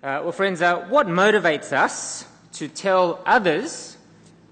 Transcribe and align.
Uh, 0.00 0.22
well, 0.22 0.30
friends, 0.30 0.62
uh, 0.62 0.76
what 0.82 1.08
motivates 1.08 1.72
us 1.72 2.24
to 2.52 2.68
tell 2.68 3.20
others 3.26 3.96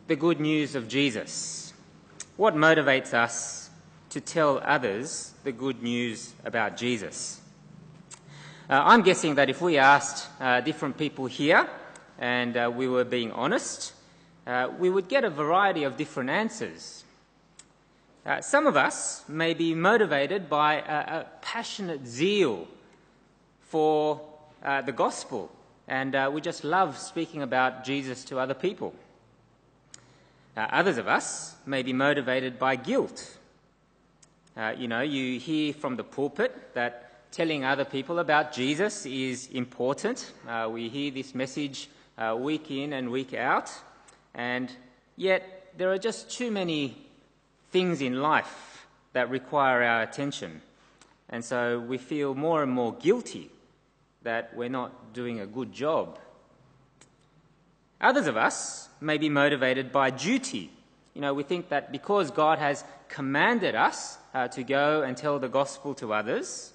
the 0.08 0.17
good 0.17 0.41
news 0.41 0.75
of 0.75 0.88
Jesus? 0.88 1.72
What 2.37 2.57
motivates 2.57 3.14
us 3.14 3.71
to 4.11 4.21
tell 4.21 4.61
others 4.64 5.35
the 5.45 5.53
good 5.53 5.85
news 5.85 6.32
about 6.45 6.77
Jesus? 6.77 7.40
Uh, 8.69 8.82
I'm 8.87 9.03
guessing 9.03 9.37
that 9.37 9.48
if 9.48 9.62
we 9.62 9.79
asked 9.79 10.29
uh, 10.40 10.62
different 10.62 10.98
people 10.98 11.27
here 11.27 11.70
and 12.18 12.56
uh, 12.56 12.72
we 12.74 12.88
were 12.88 13.04
being 13.04 13.30
honest, 13.30 13.92
uh, 14.48 14.70
we 14.80 14.90
would 14.90 15.06
get 15.06 15.22
a 15.22 15.30
variety 15.30 15.84
of 15.84 15.96
different 15.96 16.28
answers. 16.28 17.04
Some 18.40 18.66
of 18.66 18.76
us 18.76 19.22
may 19.28 19.54
be 19.54 19.76
motivated 19.76 20.50
by 20.50 20.80
a, 20.80 21.20
a 21.20 21.26
passionate 21.40 22.04
zeal 22.04 22.66
for 23.60 24.20
uh, 24.67 24.83
the 24.83 24.93
gospel, 24.93 25.51
and 25.87 26.14
uh, 26.17 26.29
we 26.33 26.41
just 26.41 26.64
love 26.64 26.98
speaking 26.98 27.41
about 27.41 27.84
Jesus 27.84 28.24
to 28.24 28.38
other 28.41 28.52
people. 28.52 28.93
Uh, 30.57 30.66
others 30.73 30.98
of 30.98 31.07
us 31.07 31.55
may 31.65 31.84
be 31.84 31.93
motivated 31.93 32.59
by 32.59 32.74
guilt. 32.74 33.38
Uh, 34.57 34.74
you 34.77 34.88
know, 34.88 35.02
you 35.02 35.38
hear 35.38 35.73
from 35.73 35.95
the 35.95 36.02
pulpit 36.02 36.74
that 36.74 37.30
telling 37.30 37.65
other 37.65 37.84
people 37.84 38.19
about 38.19 38.52
Jesus 38.52 39.07
is 39.07 39.47
important. 39.52 40.33
Uh, 40.48 40.69
we 40.71 40.88
hear 40.88 41.12
this 41.12 41.35
message 41.35 41.88
week 42.37 42.71
in 42.71 42.93
and 42.93 43.10
week 43.10 43.35
out, 43.35 43.71
and 44.35 44.73
yet 45.16 45.71
there 45.77 45.93
are 45.93 45.98
just 45.98 46.30
too 46.30 46.51
many 46.51 46.96
things 47.71 48.01
in 48.01 48.21
life 48.21 48.87
that 49.12 49.30
require 49.30 49.85
our 49.85 50.02
attention. 50.02 50.60
And 51.29 51.45
so 51.45 51.79
we 51.79 51.98
feel 51.98 52.35
more 52.35 52.62
and 52.62 52.73
more 52.73 52.95
guilty 52.95 53.51
that 54.27 54.55
we're 54.57 54.69
not 54.69 55.15
doing 55.15 55.39
a 55.39 55.47
good 55.47 55.73
job. 55.73 56.19
Others 58.01 58.27
of 58.27 58.37
us 58.37 58.89
may 59.01 59.18
be 59.18 59.29
motivated 59.29 59.93
by 59.93 60.10
duty. 60.10 60.71
You 61.15 61.21
know, 61.21 61.33
we 61.33 61.45
think 61.45 61.68
that 61.68 61.93
because 61.93 62.33
God 62.33 62.59
has 62.59 62.83
commanded 63.09 63.77
us 63.77 64.19
uh, 64.34 64.49
to 64.49 64.65
go 64.65 65.03
and 65.03 65.16
tell 65.16 65.38
the 65.38 65.49
gospel 65.49 65.94
to 65.94 66.12
others, 66.12 66.72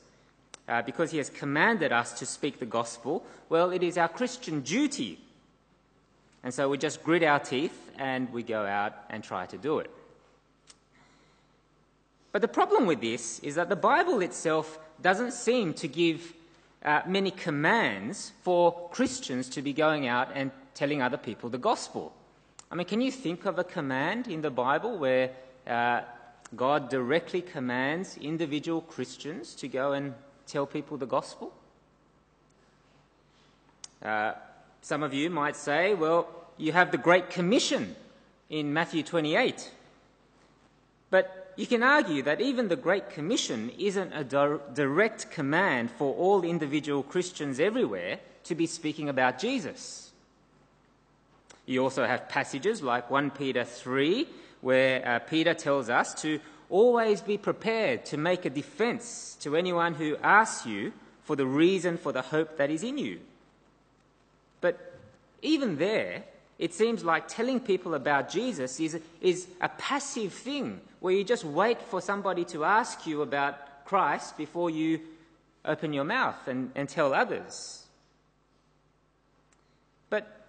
uh, 0.70 0.82
because 0.82 1.12
He 1.12 1.18
has 1.18 1.30
commanded 1.30 1.92
us 1.92 2.18
to 2.20 2.26
speak 2.26 2.60
the 2.60 2.66
gospel, 2.66 3.22
well, 3.50 3.72
it 3.72 3.84
is 3.84 3.98
our 3.98 4.08
Christian 4.08 4.62
duty. 4.62 5.20
And 6.44 6.54
so 6.54 6.70
we 6.70 6.78
just 6.78 7.04
grit 7.04 7.22
our 7.22 7.40
teeth 7.40 7.92
and 8.00 8.32
we 8.32 8.44
go 8.44 8.66
out 8.66 8.96
and 9.10 9.24
try 9.24 9.46
to 9.48 9.58
do 9.58 9.80
it. 9.80 9.92
But 12.32 12.42
the 12.42 12.48
problem 12.48 12.86
with 12.86 13.02
this 13.02 13.40
is 13.40 13.56
that 13.56 13.68
the 13.68 13.76
Bible 13.76 14.22
itself 14.22 14.80
doesn't 15.02 15.34
seem 15.34 15.74
to 15.74 15.90
give 15.90 16.34
uh, 16.84 17.02
many 17.06 17.32
commands 17.32 18.32
for 18.44 18.90
Christians 18.92 19.50
to 19.50 19.62
be 19.62 19.74
going 19.74 20.08
out 20.08 20.30
and 20.34 20.52
telling 20.74 21.02
other 21.02 21.18
people 21.18 21.50
the 21.50 21.58
gospel. 21.58 22.14
I 22.72 22.76
mean, 22.76 22.88
can 22.88 23.02
you 23.02 23.12
think 23.12 23.46
of 23.46 23.60
a 23.60 23.64
command 23.64 24.28
in 24.28 24.42
the 24.42 24.50
Bible 24.50 24.98
where 24.98 25.32
uh, 25.68 26.02
God 26.56 26.90
directly 26.90 27.42
commands 27.42 28.18
individual 28.18 28.82
Christians 28.82 29.54
to 29.56 29.68
go 29.68 29.94
and 29.94 30.14
tell 30.48 30.66
people 30.66 30.98
the 30.98 31.06
gospel? 31.06 31.54
Uh, 34.02 34.34
some 34.82 35.04
of 35.04 35.14
you 35.14 35.30
might 35.30 35.56
say, 35.56 35.94
well, 35.94 36.28
you 36.58 36.72
have 36.72 36.92
the 36.92 36.98
Great 36.98 37.30
Commission 37.30 37.96
in 38.50 38.74
Matthew 38.74 39.04
28. 39.04 39.72
But 41.10 41.41
you 41.56 41.68
can 41.68 41.84
argue 41.84 42.24
that 42.24 42.42
even 42.42 42.68
the 42.68 42.76
Great 42.76 43.10
Commission 43.10 43.72
isn't 43.78 44.14
a 44.14 44.24
direct 44.24 45.32
command 45.32 45.92
for 45.92 46.14
all 46.16 46.44
individual 46.44 47.04
Christians 47.04 47.60
everywhere 47.60 48.20
to 48.46 48.56
be 48.56 48.66
speaking 48.66 49.10
about 49.10 49.40
Jesus. 49.40 50.12
You 51.66 51.84
also 51.84 52.06
have 52.06 52.30
passages 52.30 52.82
like 52.82 53.10
1 53.10 53.32
Peter 53.32 53.64
3, 53.64 54.28
where 54.62 55.08
uh, 55.08 55.20
Peter 55.20 55.54
tells 55.54 55.90
us 55.90 56.14
to 56.22 56.40
always 56.70 57.22
be 57.22 57.38
prepared 57.38 58.06
to 58.06 58.18
make 58.18 58.46
a 58.46 58.50
defense 58.50 59.38
to 59.42 59.56
anyone 59.56 59.94
who 59.94 60.18
asks 60.24 60.66
you 60.66 60.94
for 61.24 61.36
the 61.36 61.46
reason 61.46 61.98
for 61.98 62.12
the 62.12 62.22
hope 62.22 62.58
that 62.58 62.70
is 62.70 62.84
in 62.84 62.98
you. 62.98 63.20
But 64.62 64.94
even 65.42 65.78
there, 65.78 66.24
it 66.62 66.76
seems 66.76 67.04
like 67.04 67.28
telling 67.28 67.60
people 67.60 67.96
about 67.96 68.30
Jesus 68.30 68.80
is, 68.80 69.00
is 69.20 69.48
a 69.62 69.68
passive 69.68 70.32
thing 70.32 70.80
where 71.00 71.12
you 71.12 71.24
just 71.24 71.44
wait 71.44 71.82
for 71.82 72.00
somebody 72.00 72.46
to 72.46 72.64
ask 72.64 73.08
you 73.08 73.24
about 73.24 73.84
Christ 73.84 74.38
before 74.38 74.70
you 74.70 75.00
open 75.66 75.92
your 75.92 76.04
mouth 76.04 76.48
and, 76.48 76.72
and 76.76 76.88
tell 76.88 77.16
others. 77.16 77.84
But 80.12 80.46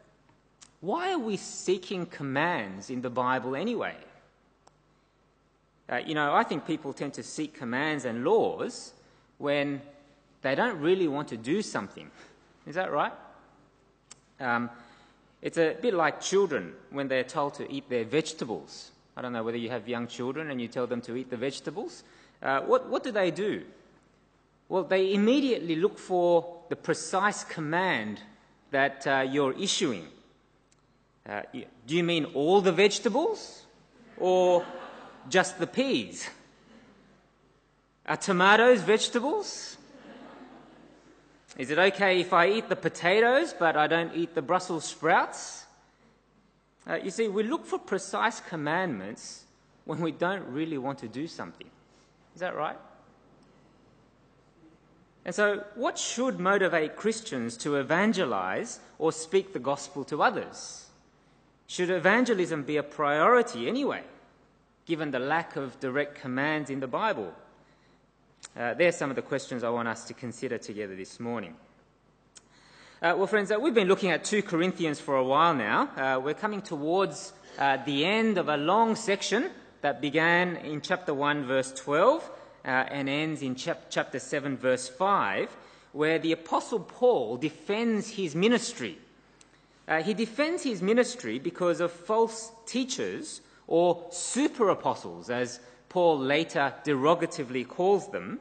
why 0.82 1.12
are 1.12 1.18
we 1.18 1.38
seeking 1.38 2.04
commands 2.04 2.90
in 2.90 3.00
the 3.00 3.10
Bible 3.10 3.56
anyway? 3.56 3.96
Uh, 5.88 5.96
you 5.96 6.14
know, 6.14 6.34
I 6.34 6.42
think 6.42 6.66
people 6.66 6.92
tend 6.92 7.14
to 7.14 7.22
seek 7.22 7.54
commands 7.54 8.04
and 8.04 8.22
laws 8.22 8.92
when 9.38 9.80
they 10.42 10.54
don't 10.54 10.78
really 10.78 11.08
want 11.08 11.28
to 11.28 11.38
do 11.38 11.62
something. 11.62 12.10
Is 12.66 12.74
that 12.74 12.92
right? 12.92 13.12
Um, 14.38 14.68
it's 15.42 15.58
a 15.58 15.76
bit 15.80 15.92
like 15.92 16.20
children 16.20 16.72
when 16.90 17.08
they're 17.08 17.24
told 17.24 17.54
to 17.54 17.70
eat 17.70 17.88
their 17.90 18.04
vegetables. 18.04 18.92
I 19.16 19.22
don't 19.22 19.32
know 19.32 19.42
whether 19.42 19.58
you 19.58 19.70
have 19.70 19.88
young 19.88 20.06
children 20.06 20.50
and 20.50 20.60
you 20.60 20.68
tell 20.68 20.86
them 20.86 21.00
to 21.02 21.16
eat 21.16 21.30
the 21.30 21.36
vegetables. 21.36 22.04
Uh, 22.40 22.60
what, 22.60 22.88
what 22.88 23.02
do 23.02 23.10
they 23.10 23.30
do? 23.30 23.62
Well, 24.68 24.84
they 24.84 25.12
immediately 25.12 25.76
look 25.76 25.98
for 25.98 26.60
the 26.70 26.76
precise 26.76 27.44
command 27.44 28.20
that 28.70 29.06
uh, 29.06 29.26
you're 29.28 29.52
issuing. 29.60 30.06
Uh, 31.28 31.42
do 31.52 31.96
you 31.96 32.02
mean 32.02 32.24
all 32.34 32.60
the 32.60 32.72
vegetables 32.72 33.64
or 34.16 34.64
just 35.28 35.58
the 35.58 35.66
peas? 35.66 36.28
Are 38.06 38.16
tomatoes 38.16 38.80
vegetables? 38.80 39.76
Is 41.58 41.70
it 41.70 41.78
okay 41.78 42.20
if 42.20 42.32
I 42.32 42.48
eat 42.48 42.68
the 42.68 42.76
potatoes 42.76 43.54
but 43.58 43.76
I 43.76 43.86
don't 43.86 44.14
eat 44.14 44.34
the 44.34 44.42
Brussels 44.42 44.84
sprouts? 44.84 45.66
Uh, 46.86 46.96
you 46.96 47.10
see, 47.10 47.28
we 47.28 47.42
look 47.42 47.66
for 47.66 47.78
precise 47.78 48.40
commandments 48.40 49.44
when 49.84 50.00
we 50.00 50.12
don't 50.12 50.46
really 50.48 50.78
want 50.78 50.98
to 51.00 51.08
do 51.08 51.28
something. 51.28 51.66
Is 52.34 52.40
that 52.40 52.56
right? 52.56 52.76
And 55.24 55.34
so, 55.34 55.64
what 55.76 55.98
should 55.98 56.40
motivate 56.40 56.96
Christians 56.96 57.56
to 57.58 57.76
evangelize 57.76 58.80
or 58.98 59.12
speak 59.12 59.52
the 59.52 59.60
gospel 59.60 60.04
to 60.04 60.22
others? 60.22 60.86
Should 61.68 61.90
evangelism 61.90 62.64
be 62.64 62.76
a 62.76 62.82
priority 62.82 63.68
anyway, 63.68 64.02
given 64.84 65.12
the 65.12 65.20
lack 65.20 65.54
of 65.54 65.78
direct 65.78 66.20
commands 66.20 66.70
in 66.70 66.80
the 66.80 66.88
Bible? 66.88 67.32
Uh, 68.54 68.74
are 68.78 68.92
some 68.92 69.08
of 69.08 69.16
the 69.16 69.22
questions 69.22 69.64
I 69.64 69.70
want 69.70 69.88
us 69.88 70.04
to 70.04 70.14
consider 70.14 70.58
together 70.58 70.94
this 70.94 71.18
morning. 71.18 71.56
Uh, 73.00 73.14
well, 73.16 73.26
friends, 73.26 73.50
uh, 73.50 73.58
we've 73.58 73.72
been 73.72 73.88
looking 73.88 74.10
at 74.10 74.24
2 74.24 74.42
Corinthians 74.42 75.00
for 75.00 75.16
a 75.16 75.24
while 75.24 75.54
now. 75.54 75.88
Uh, 75.96 76.20
we're 76.20 76.34
coming 76.34 76.60
towards 76.60 77.32
uh, 77.58 77.78
the 77.86 78.04
end 78.04 78.36
of 78.36 78.48
a 78.48 78.56
long 78.56 78.94
section 78.94 79.50
that 79.80 80.02
began 80.02 80.56
in 80.56 80.82
chapter 80.82 81.14
1, 81.14 81.44
verse 81.44 81.72
12, 81.72 82.22
uh, 82.64 82.68
and 82.68 83.08
ends 83.08 83.40
in 83.40 83.54
chap- 83.54 83.86
chapter 83.88 84.18
7, 84.18 84.56
verse 84.58 84.86
5, 84.86 85.48
where 85.92 86.18
the 86.18 86.32
Apostle 86.32 86.80
Paul 86.80 87.38
defends 87.38 88.10
his 88.10 88.34
ministry. 88.34 88.98
he 90.04 90.14
defends 90.14 90.62
his 90.62 90.82
ministry 90.82 91.38
because 91.38 91.80
of 91.80 91.90
false 91.90 92.52
teachers 92.66 93.40
or 93.66 94.06
super 94.10 94.68
apostles, 94.68 95.30
as 95.30 95.58
Paul 95.92 96.20
later 96.20 96.72
derogatively 96.86 97.68
calls 97.68 98.10
them. 98.10 98.40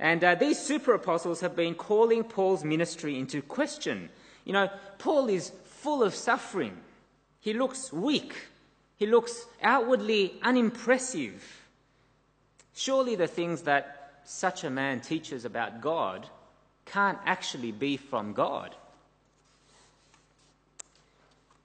And 0.00 0.24
uh, 0.24 0.34
these 0.34 0.58
super 0.58 0.92
apostles 0.92 1.40
have 1.40 1.54
been 1.54 1.76
calling 1.76 2.24
Paul's 2.24 2.64
ministry 2.64 3.16
into 3.16 3.40
question. 3.42 4.08
You 4.44 4.52
know, 4.54 4.68
Paul 4.98 5.28
is 5.28 5.52
full 5.64 6.02
of 6.02 6.16
suffering. 6.16 6.78
He 7.38 7.52
looks 7.52 7.92
weak. 7.92 8.34
He 8.96 9.06
looks 9.06 9.46
outwardly 9.62 10.34
unimpressive. 10.42 11.44
Surely 12.74 13.14
the 13.14 13.28
things 13.28 13.62
that 13.62 14.22
such 14.24 14.64
a 14.64 14.70
man 14.70 15.02
teaches 15.02 15.44
about 15.44 15.80
God 15.80 16.26
can't 16.86 17.18
actually 17.24 17.70
be 17.70 17.96
from 17.96 18.32
God. 18.32 18.74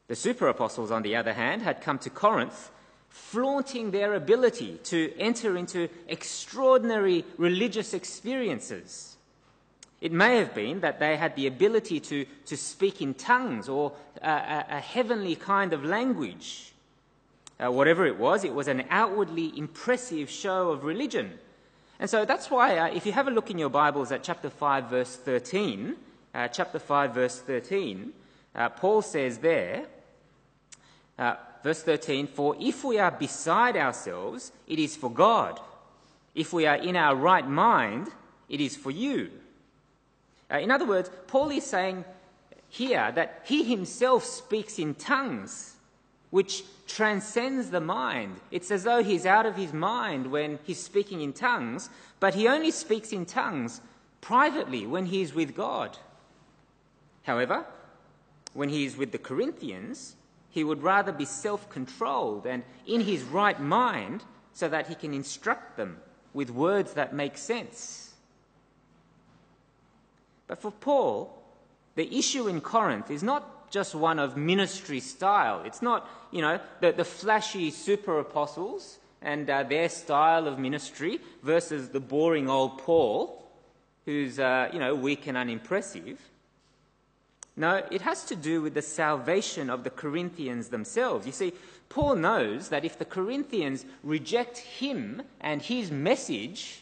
The 0.08 0.16
super 0.16 0.48
apostles, 0.50 0.92
on 0.92 1.02
the 1.02 1.16
other 1.16 1.34
hand, 1.34 1.64
had 1.64 1.82
come 1.82 1.98
to 1.98 2.12
Corinth 2.12 2.70
flaunting 3.12 3.92
their 3.92 4.14
ability 4.16 4.80
to 4.86 5.14
enter 5.20 5.58
into 5.58 5.90
extraordinary 6.08 7.26
religious 7.38 7.94
experiences. 7.94 9.18
It 10.00 10.12
may 10.12 10.38
have 10.38 10.56
been 10.56 10.80
that 10.80 11.00
they 11.00 11.18
had 11.18 11.36
the 11.36 11.46
ability 11.46 12.00
to, 12.00 12.26
to 12.46 12.58
speak 12.58 13.02
in 13.02 13.14
tongues 13.14 13.70
or 13.70 13.92
a, 14.22 14.66
a, 14.70 14.80
heavenly 14.80 15.36
kind 15.36 15.74
of 15.74 15.84
language. 15.84 16.72
Uh, 17.64 17.72
whatever 17.72 18.08
it 18.08 18.18
was, 18.18 18.44
it 18.44 18.54
was 18.54 18.68
an 18.68 18.86
outwardly 18.90 19.56
impressive 19.56 20.30
show 20.30 20.70
of 20.70 20.84
religion. 20.84 21.34
And 22.00 22.10
so 22.10 22.26
that's 22.26 22.50
why, 22.50 22.78
uh, 22.78 22.88
if 22.88 23.06
you 23.06 23.12
have 23.12 23.28
a 23.28 23.32
look 23.32 23.52
in 23.52 23.60
your 23.60 23.70
Bibles 23.70 24.12
at 24.12 24.24
chapter 24.24 24.50
5, 24.50 24.90
verse 24.90 25.18
13, 25.18 25.96
uh, 26.34 26.48
chapter 26.48 26.80
5, 26.80 27.14
verse 27.14 27.40
13, 27.40 28.14
uh, 28.56 28.70
Paul 28.70 29.04
says 29.04 29.38
there, 29.38 29.86
uh, 31.20 31.36
verse 31.64 31.84
13, 31.84 32.28
For 32.28 32.56
if 32.60 32.84
we 32.84 33.00
are 33.00 33.12
beside 33.12 33.78
ourselves, 33.78 34.52
it 34.68 34.80
is 34.80 34.96
for 34.96 35.12
God. 35.12 35.60
If 36.34 36.54
we 36.54 36.66
are 36.66 36.76
in 36.76 36.96
our 36.96 37.16
right 37.16 37.48
mind, 37.48 38.10
it 38.50 38.62
is 38.62 38.76
for 38.76 38.92
you. 38.92 39.32
Uh, 40.52 40.60
in 40.60 40.72
other 40.72 40.86
words, 40.86 41.10
Paul 41.28 41.50
is 41.52 41.66
saying 41.66 42.04
here 42.70 43.12
that 43.14 43.42
he 43.46 43.64
himself 43.64 44.24
speaks 44.24 44.80
in 44.80 44.96
tongues, 44.96 45.76
which 46.30 46.64
transcends 46.88 47.70
the 47.70 47.82
mind. 47.82 48.40
It's 48.52 48.72
as 48.72 48.84
though 48.84 49.04
he's 49.04 49.26
out 49.26 49.46
of 49.46 49.56
his 49.56 49.74
mind 49.74 50.32
when 50.32 50.60
he's 50.64 50.82
speaking 50.82 51.22
in 51.22 51.34
tongues, 51.34 51.90
but 52.20 52.36
he 52.36 52.48
only 52.48 52.72
speaks 52.72 53.12
in 53.12 53.26
tongues 53.26 53.82
privately 54.22 54.86
when 54.86 55.06
he 55.06 55.22
is 55.22 55.34
with 55.34 55.56
God. 55.56 55.98
However, 57.24 57.66
when 58.54 58.70
he 58.70 58.86
is 58.86 58.98
with 58.98 59.12
the 59.12 59.18
Corinthians, 59.18 60.16
he 60.52 60.64
would 60.64 60.84
rather 60.84 61.12
be 61.12 61.26
self 61.26 61.70
controlled 61.70 62.46
and 62.46 62.64
in 62.86 63.02
his 63.02 63.24
right 63.24 63.60
mind 63.60 64.24
so 64.54 64.68
that 64.68 64.88
he 64.88 64.96
can 64.96 65.14
instruct 65.14 65.78
them 65.78 65.98
with 66.34 66.50
words 66.50 66.94
that 66.94 67.14
make 67.14 67.38
sense. 67.38 68.14
But 70.48 70.62
for 70.62 70.72
Paul, 70.72 71.42
the 71.96 72.18
issue 72.18 72.48
in 72.48 72.62
Corinth 72.62 73.10
is 73.10 73.24
not 73.24 73.72
just 73.72 73.96
one 73.96 74.20
of 74.20 74.36
ministry 74.36 75.00
style. 75.00 75.64
It's 75.64 75.82
not, 75.82 76.10
you 76.32 76.42
know, 76.42 76.60
the, 76.82 76.92
the 76.92 77.06
flashy 77.06 77.72
super 77.72 78.20
apostles 78.20 79.00
and 79.22 79.50
uh, 79.50 79.64
their 79.64 79.88
style 79.88 80.48
of 80.48 80.60
ministry 80.60 81.20
versus 81.42 81.90
the 81.90 82.02
boring 82.02 82.50
old 82.50 82.80
Paul, 82.80 83.50
who's, 84.04 84.40
uh, 84.40 84.70
you 84.74 84.80
know, 84.80 84.96
weak 84.96 85.28
and 85.28 85.38
unimpressive. 85.38 86.20
No, 87.62 87.84
it 87.92 88.02
has 88.02 88.24
to 88.26 88.36
do 88.36 88.64
with 88.64 88.74
the 88.74 88.82
salvation 88.82 89.70
of 89.70 89.84
the 89.84 89.92
Corinthians 89.92 90.70
themselves. 90.70 91.28
You 91.28 91.32
see, 91.32 91.54
Paul 91.90 92.16
knows 92.16 92.70
that 92.70 92.84
if 92.84 92.98
the 92.98 93.06
Corinthians 93.06 93.86
reject 94.02 94.58
him 94.58 95.22
and 95.40 95.62
his 95.62 95.92
message, 95.92 96.82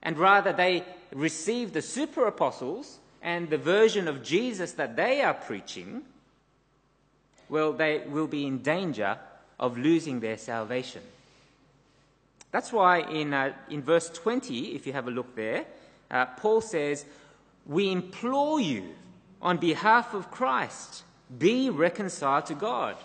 and 0.00 0.16
rather 0.16 0.52
they 0.52 0.84
receive 1.12 1.72
the 1.72 1.82
super 1.82 2.28
apostles 2.28 3.00
and 3.22 3.50
the 3.50 3.58
version 3.58 4.06
of 4.06 4.22
Jesus 4.22 4.70
that 4.74 4.94
they 4.94 5.20
are 5.20 5.34
preaching, 5.34 6.02
well, 7.48 7.72
they 7.72 8.04
will 8.06 8.28
be 8.28 8.46
in 8.46 8.58
danger 8.58 9.18
of 9.58 9.76
losing 9.76 10.20
their 10.20 10.38
salvation. 10.38 11.02
That's 12.52 12.72
why 12.72 13.00
in, 13.00 13.34
uh, 13.34 13.52
in 13.68 13.82
verse 13.82 14.08
20, 14.10 14.76
if 14.76 14.86
you 14.86 14.92
have 14.92 15.08
a 15.08 15.10
look 15.10 15.34
there, 15.34 15.66
uh, 16.08 16.26
Paul 16.26 16.60
says, 16.60 17.04
We 17.66 17.90
implore 17.90 18.60
you 18.60 18.94
on 19.40 19.58
behalf 19.58 20.14
of 20.14 20.30
Christ, 20.30 21.04
be 21.38 21.70
reconciled 21.70 22.46
to 22.46 22.54
God. 22.54 22.96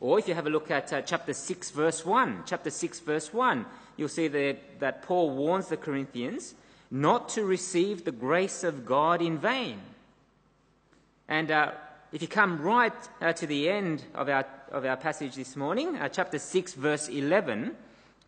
Or 0.00 0.18
if 0.18 0.28
you 0.28 0.34
have 0.34 0.46
a 0.46 0.50
look 0.50 0.70
at 0.70 0.92
uh, 0.92 1.02
chapter 1.02 1.32
6, 1.32 1.70
verse 1.70 2.06
1, 2.06 2.44
chapter 2.46 2.70
6, 2.70 3.00
verse 3.00 3.32
1, 3.32 3.66
you'll 3.96 4.08
see 4.08 4.28
that, 4.28 4.80
that 4.80 5.02
Paul 5.02 5.30
warns 5.30 5.68
the 5.68 5.76
Corinthians 5.76 6.54
not 6.90 7.28
to 7.30 7.44
receive 7.44 8.04
the 8.04 8.12
grace 8.12 8.62
of 8.62 8.86
God 8.86 9.20
in 9.20 9.38
vain. 9.38 9.80
And 11.28 11.50
uh, 11.50 11.72
if 12.12 12.22
you 12.22 12.28
come 12.28 12.62
right 12.62 12.92
uh, 13.20 13.32
to 13.34 13.46
the 13.46 13.68
end 13.68 14.04
of 14.14 14.28
our, 14.28 14.46
of 14.70 14.84
our 14.84 14.96
passage 14.96 15.34
this 15.34 15.56
morning, 15.56 15.96
uh, 15.96 16.08
chapter 16.08 16.38
6, 16.38 16.74
verse 16.74 17.08
11, 17.08 17.74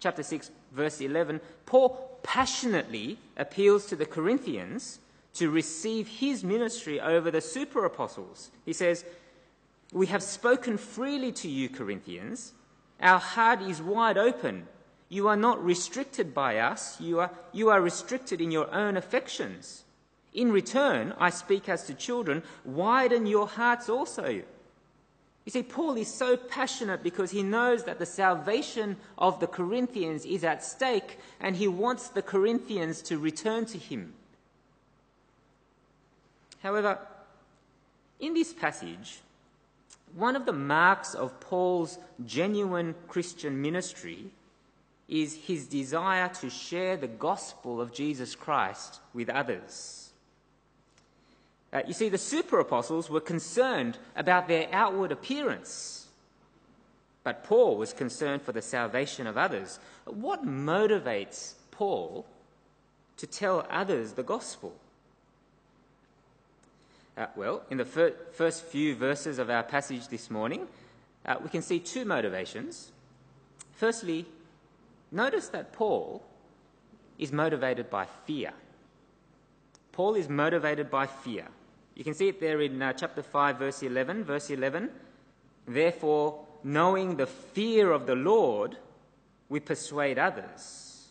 chapter 0.01 0.23
6, 0.23 0.51
verse 0.73 1.01
11, 1.01 1.41
Paul 1.67 2.19
passionately 2.23 3.17
appeals 3.37 3.87
to 3.87 3.97
the 3.97 4.07
Corinthians 4.07 4.99
to 5.35 5.51
receive 5.51 6.09
his 6.09 6.43
ministry 6.43 7.01
over 7.01 7.31
the 7.31 7.41
super 7.41 7.85
apostles. 7.85 8.51
He 8.65 8.73
says, 8.73 9.05
we 9.93 10.07
have 10.07 10.23
spoken 10.23 10.77
freely 10.77 11.33
to 11.33 11.49
you, 11.49 11.69
Corinthians. 11.69 12.53
Our 13.01 13.19
heart 13.19 13.63
is 13.63 13.83
wide 13.83 14.19
open. 14.19 14.67
You 15.09 15.27
are 15.29 15.37
not 15.37 15.65
restricted 15.65 16.33
by 16.33 16.59
us, 16.59 17.01
you 17.01 17.19
are, 17.19 17.33
you 17.53 17.69
are 17.71 17.81
restricted 17.81 18.41
in 18.41 18.53
your 18.53 18.73
own 18.73 18.97
affections. 18.97 19.83
In 20.33 20.53
return, 20.53 21.15
I 21.19 21.31
speak 21.31 21.69
as 21.69 21.85
to 21.87 21.95
children, 21.95 22.45
widen 22.65 23.27
your 23.27 23.49
hearts 23.49 23.89
also. 23.89 24.43
You 25.45 25.51
see, 25.51 25.65
Paul 25.65 25.97
is 25.97 26.07
so 26.07 26.37
passionate 26.37 27.03
because 27.03 27.33
he 27.33 27.43
knows 27.43 27.83
that 27.85 27.99
the 27.99 28.07
salvation 28.07 28.97
of 29.19 29.41
the 29.41 29.49
Corinthians 29.49 30.25
is 30.25 30.45
at 30.45 30.63
stake 30.63 31.19
and 31.41 31.57
he 31.57 31.67
wants 31.67 32.09
the 32.09 32.23
Corinthians 32.23 33.03
to 33.03 33.19
return 33.19 33.65
to 33.67 33.79
him. 33.79 34.15
However, 36.63 36.99
in 38.19 38.35
this 38.35 38.53
passage, 38.53 39.21
one 40.15 40.37
of 40.37 40.47
the 40.47 40.53
marks 40.53 41.15
of 41.15 41.39
Paul's 41.41 41.99
genuine 42.25 42.95
Christian 43.09 43.61
ministry 43.61 44.27
is 45.09 45.35
his 45.35 45.67
desire 45.67 46.29
to 46.29 46.51
share 46.51 46.97
the 46.97 47.09
gospel 47.09 47.81
of 47.81 47.93
Jesus 47.93 48.35
Christ 48.35 49.01
with 49.13 49.29
others. 49.29 50.11
Uh, 51.73 51.83
you 51.87 51.93
see, 51.93 52.09
the 52.09 52.19
super 52.19 52.59
apostles 52.59 53.09
were 53.09 53.21
concerned 53.21 53.99
about 54.17 54.49
their 54.49 54.69
outward 54.73 55.13
appearance, 55.13 56.09
but 57.23 57.45
Paul 57.45 57.77
was 57.77 57.93
concerned 57.93 58.43
for 58.43 58.53
the 58.53 58.63
salvation 58.63 59.27
of 59.27 59.39
others. 59.39 59.79
What 60.05 60.45
motivates 60.45 61.55
Paul 61.71 62.27
to 63.17 63.27
tell 63.27 63.67
others 63.71 64.13
the 64.13 64.23
gospel? 64.23 64.75
Uh, 67.21 67.27
well, 67.37 67.63
in 67.69 67.77
the 67.77 67.85
fir- 67.85 68.15
first 68.33 68.65
few 68.65 68.95
verses 68.95 69.39
of 69.39 69.51
our 69.51 69.63
passage 69.63 70.09
this 70.09 70.31
morning, 70.31 70.67
uh, 71.27 71.37
we 71.43 71.51
can 71.51 71.61
see 71.61 71.79
two 71.79 72.07
motivations. 72.07 72.93
Firstly, 73.73 74.25
notice 75.13 75.49
that 75.49 75.71
Paul 75.75 76.23
is 77.19 77.31
motivated 77.31 77.91
by 77.91 78.07
fear. 78.25 78.55
Paul 79.93 80.15
is 80.15 80.31
motivated 80.31 80.91
by 80.91 81.07
fear. 81.07 81.47
You 81.95 82.05
can 82.05 82.15
see 82.15 82.29
it 82.29 82.41
there 82.41 82.63
in 82.63 82.81
uh, 82.81 82.95
chapter 82.95 83.23
5, 83.23 83.59
verse 83.59 83.83
11. 83.83 84.25
Verse 84.25 84.49
11 84.49 84.89
Therefore, 85.69 86.47
knowing 86.65 87.17
the 87.17 87.27
fear 87.27 87.93
of 87.93 88.07
the 88.07 88.15
Lord, 88.15 88.79
we 89.51 89.61
persuade 89.61 90.19
others. 90.19 91.09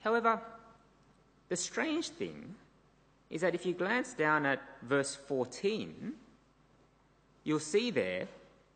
However, 0.00 0.40
the 1.48 1.56
strange 1.56 2.08
thing 2.08 2.56
is 3.30 3.40
that 3.40 3.54
if 3.54 3.66
you 3.66 3.72
glance 3.72 4.14
down 4.14 4.46
at 4.46 4.62
verse 4.82 5.14
14, 5.14 6.12
you'll 7.44 7.58
see 7.58 7.90
there 7.90 8.28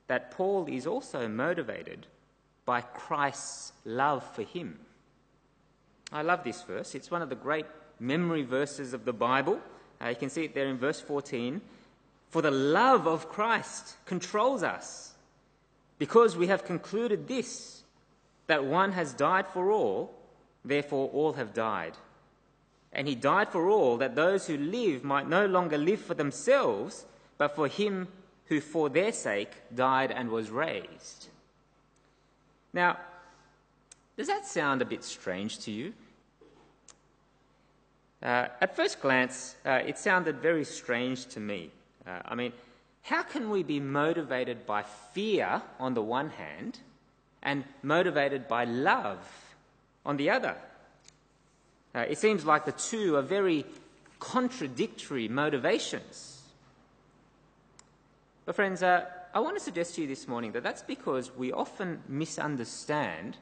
that 0.08 0.32
Paul 0.32 0.66
is 0.68 0.86
also 0.86 1.28
motivated 1.28 2.06
by 2.64 2.80
Christ's 2.80 3.72
love 3.84 4.24
for 4.34 4.42
him. 4.42 4.78
I 6.12 6.22
love 6.22 6.42
this 6.42 6.62
verse. 6.62 6.94
It's 6.94 7.10
one 7.10 7.22
of 7.22 7.28
the 7.28 7.36
great 7.36 7.66
memory 8.00 8.42
verses 8.42 8.92
of 8.92 9.04
the 9.04 9.12
Bible. 9.12 9.60
Uh, 10.02 10.08
you 10.08 10.16
can 10.16 10.30
see 10.30 10.44
it 10.44 10.54
there 10.54 10.66
in 10.66 10.78
verse 10.78 11.00
14. 11.00 11.60
For 12.30 12.42
the 12.42 12.50
love 12.50 13.06
of 13.06 13.28
Christ 13.28 13.96
controls 14.06 14.62
us, 14.62 15.14
because 15.98 16.36
we 16.36 16.46
have 16.46 16.64
concluded 16.64 17.28
this, 17.28 17.82
that 18.46 18.64
one 18.64 18.92
has 18.92 19.12
died 19.12 19.46
for 19.48 19.70
all, 19.70 20.14
therefore 20.64 21.08
all 21.12 21.34
have 21.34 21.54
died. 21.54 21.92
And 22.92 23.06
he 23.06 23.14
died 23.14 23.48
for 23.48 23.68
all, 23.68 23.96
that 23.98 24.16
those 24.16 24.46
who 24.46 24.56
live 24.56 25.04
might 25.04 25.28
no 25.28 25.46
longer 25.46 25.78
live 25.78 26.00
for 26.00 26.14
themselves, 26.14 27.06
but 27.38 27.54
for 27.54 27.68
him 27.68 28.08
who 28.46 28.60
for 28.60 28.88
their 28.88 29.12
sake 29.12 29.52
died 29.74 30.10
and 30.10 30.28
was 30.28 30.50
raised. 30.50 31.28
Now, 32.72 32.98
does 34.16 34.26
that 34.26 34.44
sound 34.44 34.82
a 34.82 34.84
bit 34.84 35.04
strange 35.04 35.60
to 35.60 35.70
you? 35.70 35.92
Uh, 38.22 38.48
at 38.60 38.76
first 38.76 39.00
glance, 39.00 39.56
uh, 39.64 39.80
it 39.86 39.96
sounded 39.96 40.36
very 40.42 40.64
strange 40.64 41.26
to 41.26 41.40
me. 41.40 41.70
Uh, 42.06 42.20
I 42.26 42.34
mean, 42.34 42.52
how 43.02 43.22
can 43.22 43.50
we 43.50 43.62
be 43.62 43.80
motivated 43.80 44.66
by 44.66 44.82
fear 44.82 45.62
on 45.78 45.94
the 45.94 46.02
one 46.02 46.30
hand 46.30 46.80
and 47.42 47.64
motivated 47.82 48.46
by 48.46 48.64
love 48.64 49.26
on 50.04 50.16
the 50.16 50.28
other? 50.28 50.56
Uh, 51.94 52.00
it 52.00 52.18
seems 52.18 52.44
like 52.44 52.64
the 52.64 52.72
two 52.72 53.16
are 53.16 53.22
very 53.22 53.64
contradictory 54.20 55.28
motivations. 55.28 56.42
But, 58.44 58.54
friends, 58.54 58.82
uh, 58.82 59.06
I 59.34 59.40
want 59.40 59.56
to 59.56 59.62
suggest 59.62 59.94
to 59.94 60.02
you 60.02 60.06
this 60.06 60.26
morning 60.26 60.52
that 60.52 60.62
that's 60.62 60.82
because 60.82 61.34
we 61.36 61.52
often 61.52 62.02
misunderstand 62.08 63.36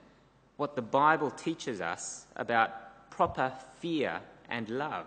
what 0.56 0.76
the 0.76 0.82
Bible 0.82 1.30
teaches 1.30 1.80
us 1.80 2.26
about 2.36 3.10
proper 3.10 3.52
fear 3.80 4.20
and 4.48 4.68
love. 4.68 5.06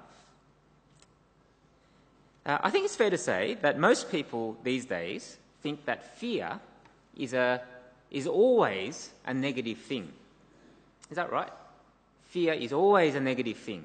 Uh, 2.45 2.57
I 2.61 2.69
think 2.71 2.85
it's 2.85 2.95
fair 2.95 3.09
to 3.09 3.17
say 3.17 3.57
that 3.61 3.77
most 3.77 4.11
people 4.11 4.57
these 4.63 4.85
days 4.85 5.37
think 5.61 5.85
that 5.85 6.17
fear 6.17 6.59
is, 7.15 7.33
a, 7.33 7.61
is 8.09 8.25
always 8.25 9.11
a 9.25 9.33
negative 9.33 9.77
thing. 9.77 10.11
Is 11.09 11.17
that 11.17 11.31
right? 11.31 11.51
Fear 12.31 12.53
is 12.53 12.71
always 12.71 13.13
a 13.13 13.19
negative 13.19 13.57
thing. 13.57 13.83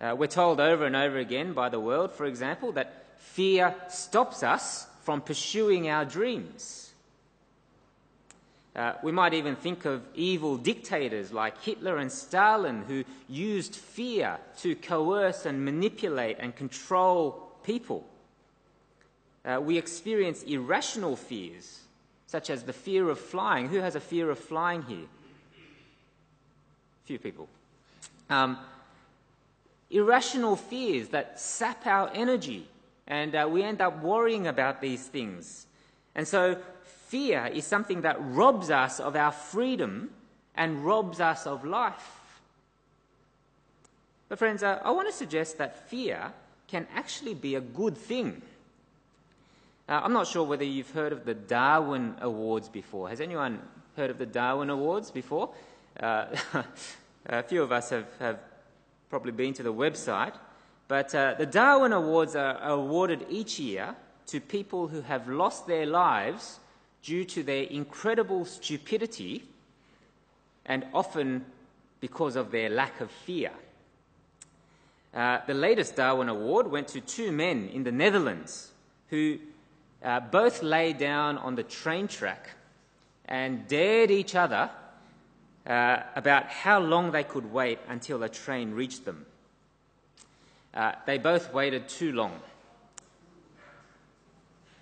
Uh, 0.00 0.14
we're 0.18 0.26
told 0.26 0.58
over 0.60 0.84
and 0.84 0.96
over 0.96 1.18
again 1.18 1.52
by 1.52 1.68
the 1.68 1.78
world, 1.78 2.10
for 2.10 2.26
example, 2.26 2.72
that 2.72 3.04
fear 3.18 3.72
stops 3.88 4.42
us 4.42 4.88
from 5.04 5.20
pursuing 5.20 5.88
our 5.88 6.04
dreams. 6.04 6.92
Uh, 8.74 8.94
we 9.04 9.12
might 9.12 9.34
even 9.34 9.54
think 9.54 9.84
of 9.84 10.02
evil 10.16 10.56
dictators 10.56 11.32
like 11.32 11.62
Hitler 11.62 11.98
and 11.98 12.10
Stalin 12.10 12.82
who 12.88 13.04
used 13.28 13.76
fear 13.76 14.36
to 14.58 14.74
coerce 14.74 15.46
and 15.46 15.64
manipulate 15.64 16.38
and 16.40 16.56
control 16.56 17.52
people. 17.62 18.04
Uh, 19.44 19.60
we 19.60 19.78
experience 19.78 20.42
irrational 20.42 21.14
fears, 21.14 21.82
such 22.26 22.50
as 22.50 22.64
the 22.64 22.72
fear 22.72 23.08
of 23.08 23.20
flying. 23.20 23.68
Who 23.68 23.78
has 23.78 23.94
a 23.94 24.00
fear 24.00 24.28
of 24.28 24.40
flying 24.40 24.82
here? 24.82 25.06
Few 27.04 27.18
people. 27.18 27.48
Um, 28.30 28.58
irrational 29.90 30.56
fears 30.56 31.08
that 31.08 31.38
sap 31.38 31.86
our 31.86 32.10
energy, 32.14 32.66
and 33.06 33.34
uh, 33.34 33.48
we 33.50 33.62
end 33.62 33.80
up 33.80 34.02
worrying 34.02 34.46
about 34.46 34.80
these 34.80 35.06
things. 35.06 35.66
And 36.14 36.26
so, 36.26 36.56
fear 37.08 37.50
is 37.52 37.66
something 37.66 38.02
that 38.02 38.16
robs 38.20 38.70
us 38.70 39.00
of 39.00 39.16
our 39.16 39.32
freedom 39.32 40.10
and 40.54 40.84
robs 40.84 41.20
us 41.20 41.46
of 41.46 41.64
life. 41.64 42.20
But, 44.28 44.38
friends, 44.38 44.62
uh, 44.62 44.80
I 44.82 44.90
want 44.92 45.08
to 45.08 45.14
suggest 45.14 45.58
that 45.58 45.88
fear 45.88 46.32
can 46.68 46.86
actually 46.94 47.34
be 47.34 47.54
a 47.56 47.60
good 47.60 47.98
thing. 47.98 48.40
Uh, 49.88 50.00
I'm 50.02 50.14
not 50.14 50.26
sure 50.26 50.44
whether 50.44 50.64
you've 50.64 50.90
heard 50.92 51.12
of 51.12 51.26
the 51.26 51.34
Darwin 51.34 52.14
Awards 52.20 52.68
before. 52.68 53.10
Has 53.10 53.20
anyone 53.20 53.60
heard 53.96 54.10
of 54.10 54.16
the 54.16 54.26
Darwin 54.26 54.70
Awards 54.70 55.10
before? 55.10 55.50
Uh, 55.98 56.26
a 57.26 57.42
few 57.42 57.62
of 57.62 57.72
us 57.72 57.90
have, 57.90 58.06
have, 58.18 58.38
probably 59.10 59.32
been 59.32 59.54
to 59.54 59.62
the 59.62 59.72
website. 59.72 60.34
But 60.88 61.14
uh, 61.14 61.34
the 61.38 61.46
Darwin 61.46 61.92
Awards 61.92 62.34
are 62.34 62.60
awarded 62.62 63.24
each 63.30 63.60
year 63.60 63.94
to 64.26 64.40
people 64.40 64.88
who 64.88 65.02
have 65.02 65.28
lost 65.28 65.68
their 65.68 65.86
lives 65.86 66.58
due 67.02 67.24
to 67.26 67.44
their 67.44 67.62
incredible 67.64 68.44
stupidity 68.44 69.44
and 70.66 70.84
often 70.92 71.44
because 72.00 72.34
of 72.34 72.50
their 72.50 72.68
lack 72.68 73.00
of 73.00 73.10
fear. 73.10 73.52
Uh, 75.14 75.38
the 75.46 75.54
latest 75.54 75.94
Darwin 75.94 76.28
Award 76.28 76.68
went 76.70 76.88
to 76.88 77.00
two 77.00 77.30
men 77.30 77.68
in 77.72 77.84
the 77.84 77.92
Netherlands 77.92 78.72
who 79.10 79.38
uh, 80.02 80.18
both 80.18 80.62
lay 80.62 80.92
down 80.92 81.38
on 81.38 81.54
the 81.54 81.62
train 81.62 82.08
track 82.08 82.50
and 83.26 83.68
dared 83.68 84.10
each 84.10 84.34
other 84.34 84.70
uh, 85.66 86.02
about 86.14 86.46
how 86.46 86.78
long 86.78 87.12
they 87.12 87.24
could 87.24 87.52
wait 87.52 87.78
until 87.88 88.22
a 88.22 88.28
train 88.28 88.72
reached 88.72 89.04
them. 89.04 89.26
Uh, 90.74 90.92
they 91.06 91.18
both 91.18 91.52
waited 91.52 91.88
too 91.88 92.12
long. 92.12 92.40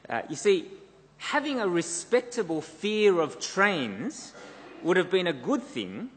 Uh, 0.08 0.22
you 0.28 0.36
see, 0.36 0.66
having 1.18 1.60
a 1.60 1.68
respectable 1.68 2.60
fear 2.60 3.20
of 3.20 3.38
trains 3.38 4.32
would 4.82 4.96
have 4.96 5.10
been 5.10 5.26
a 5.26 5.32
good 5.32 5.62
thing 5.62 6.10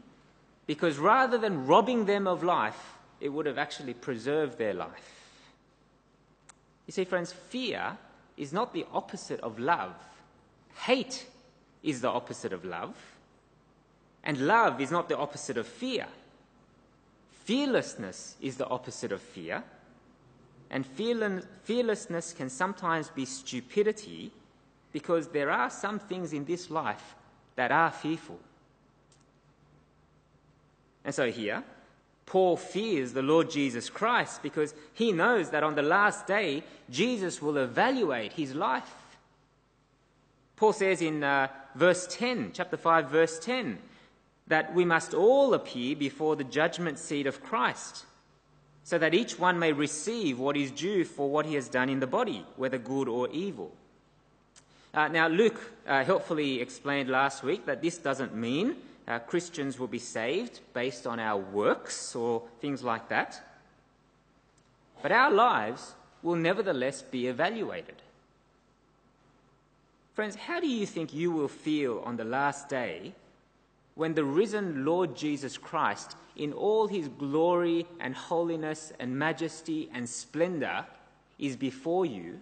because 0.66 0.98
rather 0.98 1.38
than 1.38 1.66
robbing 1.66 2.06
them 2.06 2.26
of 2.26 2.42
life, 2.42 2.94
it 3.20 3.28
would 3.28 3.46
have 3.46 3.58
actually 3.58 3.94
preserved 3.94 4.58
their 4.58 4.74
life. 4.74 5.16
You 6.86 6.92
see, 6.92 7.04
friends, 7.04 7.32
fear 7.32 7.96
is 8.36 8.52
not 8.52 8.72
the 8.72 8.86
opposite 8.92 9.40
of 9.40 9.58
love. 9.58 9.94
Hate 10.74 11.26
is 11.82 12.00
the 12.00 12.08
opposite 12.10 12.52
of 12.52 12.64
love. 12.64 12.94
And 14.26 14.46
love 14.46 14.80
is 14.80 14.90
not 14.90 15.08
the 15.08 15.16
opposite 15.16 15.56
of 15.56 15.68
fear. 15.68 16.06
Fearlessness 17.44 18.34
is 18.40 18.56
the 18.56 18.66
opposite 18.66 19.12
of 19.12 19.22
fear. 19.22 19.62
And 20.68 20.84
fearlessness 20.84 22.32
can 22.32 22.50
sometimes 22.50 23.08
be 23.08 23.24
stupidity 23.24 24.32
because 24.92 25.28
there 25.28 25.48
are 25.48 25.70
some 25.70 26.00
things 26.00 26.32
in 26.32 26.44
this 26.44 26.70
life 26.70 27.14
that 27.54 27.70
are 27.70 27.92
fearful. 27.92 28.40
And 31.04 31.14
so 31.14 31.30
here, 31.30 31.62
Paul 32.26 32.56
fears 32.56 33.12
the 33.12 33.22
Lord 33.22 33.48
Jesus 33.48 33.88
Christ 33.88 34.42
because 34.42 34.74
he 34.92 35.12
knows 35.12 35.50
that 35.50 35.62
on 35.62 35.76
the 35.76 35.82
last 35.82 36.26
day, 36.26 36.64
Jesus 36.90 37.40
will 37.40 37.58
evaluate 37.58 38.32
his 38.32 38.56
life. 38.56 38.92
Paul 40.56 40.72
says 40.72 41.00
in 41.00 41.22
uh, 41.22 41.46
verse 41.76 42.08
10, 42.10 42.50
chapter 42.54 42.76
5, 42.76 43.08
verse 43.08 43.38
10, 43.38 43.78
that 44.46 44.74
we 44.74 44.84
must 44.84 45.14
all 45.14 45.54
appear 45.54 45.96
before 45.96 46.36
the 46.36 46.44
judgment 46.44 46.98
seat 46.98 47.26
of 47.26 47.42
Christ, 47.42 48.04
so 48.84 48.98
that 48.98 49.14
each 49.14 49.38
one 49.38 49.58
may 49.58 49.72
receive 49.72 50.38
what 50.38 50.56
is 50.56 50.70
due 50.70 51.04
for 51.04 51.28
what 51.28 51.46
he 51.46 51.54
has 51.54 51.68
done 51.68 51.88
in 51.88 52.00
the 52.00 52.06
body, 52.06 52.44
whether 52.56 52.78
good 52.78 53.08
or 53.08 53.28
evil. 53.30 53.72
Uh, 54.94 55.08
now, 55.08 55.28
Luke 55.28 55.60
uh, 55.86 56.04
helpfully 56.04 56.60
explained 56.60 57.10
last 57.10 57.42
week 57.42 57.66
that 57.66 57.82
this 57.82 57.98
doesn't 57.98 58.34
mean 58.34 58.76
uh, 59.06 59.18
Christians 59.18 59.78
will 59.78 59.88
be 59.88 59.98
saved 59.98 60.60
based 60.72 61.06
on 61.06 61.20
our 61.20 61.36
works 61.36 62.14
or 62.16 62.42
things 62.60 62.82
like 62.82 63.08
that. 63.08 63.40
But 65.02 65.12
our 65.12 65.30
lives 65.30 65.94
will 66.22 66.36
nevertheless 66.36 67.02
be 67.02 67.26
evaluated. 67.26 67.96
Friends, 70.14 70.34
how 70.34 70.60
do 70.60 70.66
you 70.66 70.86
think 70.86 71.12
you 71.12 71.30
will 71.30 71.48
feel 71.48 72.02
on 72.06 72.16
the 72.16 72.24
last 72.24 72.68
day 72.68 73.12
when 73.96 74.14
the 74.14 74.24
risen 74.24 74.84
Lord 74.84 75.16
Jesus 75.16 75.58
Christ, 75.58 76.16
in 76.36 76.52
all 76.52 76.86
his 76.86 77.08
glory 77.08 77.86
and 77.98 78.14
holiness 78.14 78.92
and 79.00 79.18
majesty 79.18 79.90
and 79.92 80.08
splendor, 80.08 80.86
is 81.38 81.56
before 81.56 82.06
you 82.06 82.40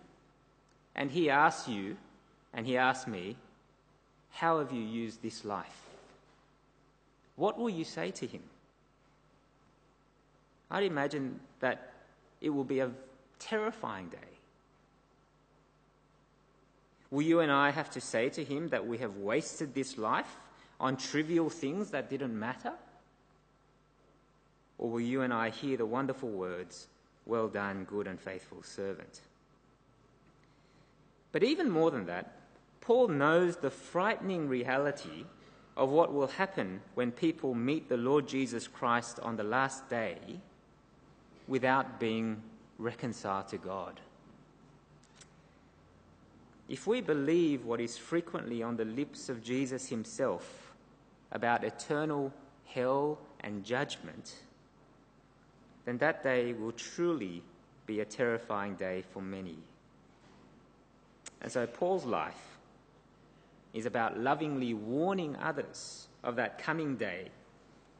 and 0.95 1.11
he 1.11 1.31
asks 1.31 1.69
you 1.69 1.97
and 2.53 2.67
he 2.67 2.77
asks 2.77 3.07
me, 3.07 3.37
How 4.31 4.59
have 4.59 4.73
you 4.73 4.83
used 4.83 5.23
this 5.23 5.45
life? 5.45 5.81
what 7.37 7.59
will 7.59 7.71
you 7.71 7.85
say 7.85 8.11
to 8.13 8.27
him? 8.27 8.43
I'd 10.71 10.85
imagine 10.85 11.41
that 11.61 11.93
it 12.41 12.51
will 12.51 12.65
be 12.65 12.81
a 12.81 12.91
terrifying 13.39 14.09
day. 14.09 14.19
Will 17.11 17.23
you 17.23 17.41
and 17.41 17.51
I 17.51 17.71
have 17.71 17.91
to 17.91 18.01
say 18.01 18.29
to 18.31 18.45
him 18.45 18.69
that 18.69 18.87
we 18.87 18.99
have 18.99 19.17
wasted 19.17 19.75
this 19.75 19.99
life 19.99 20.37
on 20.85 20.99
trivial 20.99 21.49
things 21.49 21.89
that 21.91 22.11
didn't 22.11 22.39
matter? 22.39 22.75
Or 24.77 24.91
will 24.91 25.01
you 25.01 25.23
and 25.23 25.33
I 25.33 25.49
hear 25.49 25.79
the 25.79 25.87
wonderful 25.87 26.29
words, 26.29 26.89
Well 27.25 27.49
done, 27.49 27.85
good 27.85 28.07
and 28.07 28.21
faithful 28.21 28.63
servant? 28.63 29.23
But 31.33 31.43
even 31.43 31.71
more 31.71 31.91
than 31.91 32.05
that, 32.05 32.33
Paul 32.83 33.09
knows 33.09 33.57
the 33.57 33.71
frightening 33.71 34.47
reality 34.47 35.25
of 35.75 35.89
what 35.89 36.13
will 36.13 36.27
happen 36.27 36.83
when 36.95 37.13
people 37.13 37.55
meet 37.55 37.89
the 37.89 37.97
Lord 37.97 38.29
Jesus 38.29 38.69
Christ 38.69 39.19
on 39.21 39.37
the 39.37 39.43
last 39.43 39.89
day 39.89 40.19
without 41.49 41.99
being 41.99 42.43
reconciled 42.77 43.49
to 43.49 43.57
God. 43.57 44.01
If 46.69 46.87
we 46.87 47.01
believe 47.01 47.65
what 47.65 47.81
is 47.81 47.97
frequently 47.97 48.63
on 48.63 48.77
the 48.77 48.85
lips 48.85 49.31
of 49.31 49.43
Jesus 49.43 49.89
himself 49.89 50.64
about 51.35 51.65
eternal 51.65 52.33
hell 52.65 53.19
and 53.41 53.65
judgment, 53.65 54.37
then 55.85 55.99
that 55.99 56.23
day 56.23 56.53
will 56.53 56.73
truly 56.73 57.43
be 57.87 58.01
a 58.01 58.05
terrifying 58.05 58.75
day 58.77 59.05
for 59.13 59.21
many. 59.21 59.59
And 61.43 61.53
so 61.53 61.67
Paul's 61.67 62.07
life 62.07 62.59
is 63.75 63.85
about 63.85 64.19
lovingly 64.19 64.73
warning 64.73 65.37
others 65.37 66.07
of 66.23 66.37
that 66.37 66.59
coming 66.59 66.97
day 66.97 67.29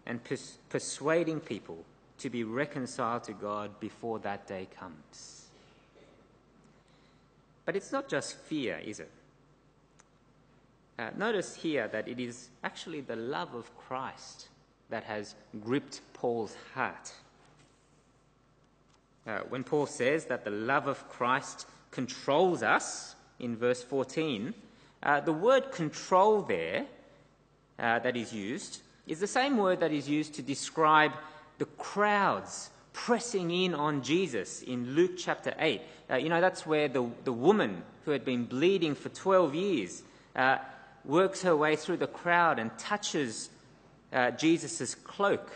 and 0.07 0.23
pers- 0.25 0.59
persuading 0.71 1.41
people 1.41 1.85
to 2.19 2.31
be 2.31 2.45
reconciled 2.45 3.25
to 3.25 3.33
God 3.33 3.79
before 3.81 4.19
that 4.21 4.47
day 4.47 4.69
comes. 4.79 5.47
But 7.65 7.77
it's 7.77 7.93
not 7.93 8.09
just 8.09 8.37
fear, 8.37 8.81
is 8.85 9.01
it? 9.01 9.11
Uh, 10.99 11.11
notice 11.17 11.57
here 11.57 11.89
that 11.89 12.07
it 12.07 12.21
is 12.21 12.51
actually 12.63 13.01
the 13.01 13.17
love 13.17 13.55
of 13.55 13.77
Christ 13.77 14.49
that 14.91 15.03
has 15.05 15.35
gripped 15.65 16.01
Paul's 16.13 16.57
heart. 16.75 17.13
Uh, 19.27 19.41
when 19.49 19.65
Paul 19.65 19.87
says 19.87 20.27
that 20.27 20.45
the 20.45 20.51
love 20.51 20.87
of 20.87 21.09
Christ 21.09 21.67
controls 21.91 22.63
us 22.63 23.17
in 23.41 23.57
verse 23.57 23.83
14, 23.83 24.55
uh, 25.03 25.21
the 25.21 25.33
word 25.33 25.73
control 25.73 26.43
there 26.43 26.87
uh, 27.79 27.99
that 27.99 28.17
is 28.17 28.33
used 28.33 28.83
is 29.07 29.19
the 29.19 29.27
same 29.27 29.57
word 29.57 29.81
that 29.81 29.93
is 29.93 30.09
used 30.09 30.35
to 30.35 30.43
describe 30.43 31.13
the 31.59 31.65
crowds 31.65 32.71
pressing 32.93 33.51
in 33.51 33.75
on 33.75 34.03
Jesus 34.03 34.63
in 34.63 34.95
Luke 34.95 35.17
chapter 35.19 35.55
8. 35.59 35.83
Uh, 36.11 36.17
you 36.17 36.29
know, 36.29 36.41
that's 36.41 36.65
where 36.65 36.89
the, 36.89 37.11
the 37.25 37.33
woman 37.33 37.83
who 38.05 38.13
had 38.13 38.25
been 38.25 38.45
bleeding 38.45 38.95
for 38.95 39.09
12 39.09 39.55
years 39.55 40.03
uh, 40.37 40.59
works 41.05 41.43
her 41.43 41.57
way 41.57 41.77
through 41.77 41.99
the 41.99 42.07
crowd 42.07 42.59
and 42.59 42.77
touches 42.79 43.51
uh, 44.13 44.31
Jesus' 44.33 44.95
cloak 44.95 45.51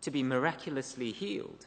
to 0.00 0.10
be 0.10 0.22
miraculously 0.22 1.12
healed. 1.12 1.66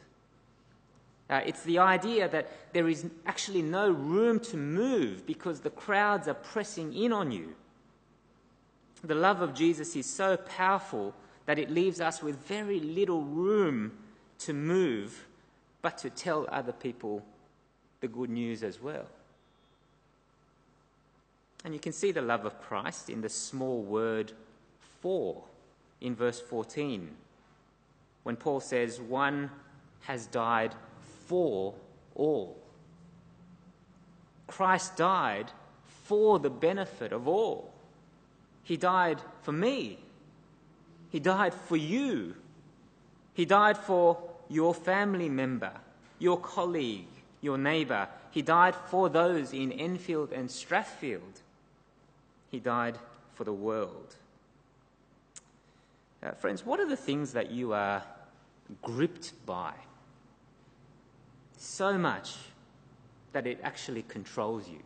Uh, 1.30 1.40
it's 1.44 1.62
the 1.64 1.78
idea 1.78 2.28
that 2.28 2.50
there 2.72 2.88
is 2.88 3.06
actually 3.26 3.62
no 3.62 3.90
room 3.90 4.40
to 4.40 4.56
move 4.56 5.26
because 5.26 5.60
the 5.60 5.70
crowds 5.70 6.26
are 6.26 6.34
pressing 6.34 6.94
in 6.94 7.12
on 7.12 7.30
you. 7.30 7.54
The 9.04 9.14
love 9.14 9.42
of 9.42 9.54
Jesus 9.54 9.94
is 9.94 10.06
so 10.06 10.36
powerful 10.36 11.14
that 11.46 11.58
it 11.58 11.70
leaves 11.70 12.00
us 12.00 12.22
with 12.22 12.36
very 12.46 12.80
little 12.80 13.22
room 13.22 13.92
to 14.40 14.52
move, 14.52 15.26
but 15.82 15.98
to 15.98 16.10
tell 16.10 16.46
other 16.50 16.72
people 16.72 17.24
the 18.00 18.08
good 18.08 18.30
news 18.30 18.62
as 18.62 18.80
well. 18.80 19.06
And 21.68 21.74
you 21.74 21.80
can 21.80 21.92
see 21.92 22.12
the 22.12 22.22
love 22.22 22.46
of 22.46 22.58
Christ 22.62 23.10
in 23.10 23.20
the 23.20 23.28
small 23.28 23.82
word 23.82 24.32
for 25.02 25.42
in 26.00 26.14
verse 26.14 26.40
14, 26.40 27.10
when 28.22 28.36
Paul 28.36 28.60
says, 28.60 28.98
One 28.98 29.50
has 30.00 30.24
died 30.28 30.74
for 31.26 31.74
all. 32.14 32.56
Christ 34.46 34.96
died 34.96 35.52
for 36.04 36.38
the 36.38 36.48
benefit 36.48 37.12
of 37.12 37.28
all. 37.28 37.70
He 38.62 38.78
died 38.78 39.18
for 39.42 39.52
me. 39.52 39.98
He 41.10 41.20
died 41.20 41.52
for 41.52 41.76
you. 41.76 42.34
He 43.34 43.44
died 43.44 43.76
for 43.76 44.16
your 44.48 44.72
family 44.72 45.28
member, 45.28 45.72
your 46.18 46.40
colleague, 46.40 47.08
your 47.42 47.58
neighbour. 47.58 48.08
He 48.30 48.40
died 48.40 48.74
for 48.74 49.10
those 49.10 49.52
in 49.52 49.70
Enfield 49.70 50.32
and 50.32 50.48
Strathfield. 50.48 51.42
He 52.50 52.58
died 52.58 52.98
for 53.34 53.44
the 53.44 53.52
world. 53.52 54.14
Uh, 56.22 56.32
friends, 56.32 56.66
what 56.66 56.80
are 56.80 56.88
the 56.88 56.96
things 56.96 57.32
that 57.32 57.50
you 57.50 57.72
are 57.72 58.02
gripped 58.82 59.32
by? 59.46 59.72
So 61.56 61.96
much 61.96 62.34
that 63.32 63.46
it 63.46 63.60
actually 63.62 64.02
controls 64.02 64.68
you. 64.68 64.82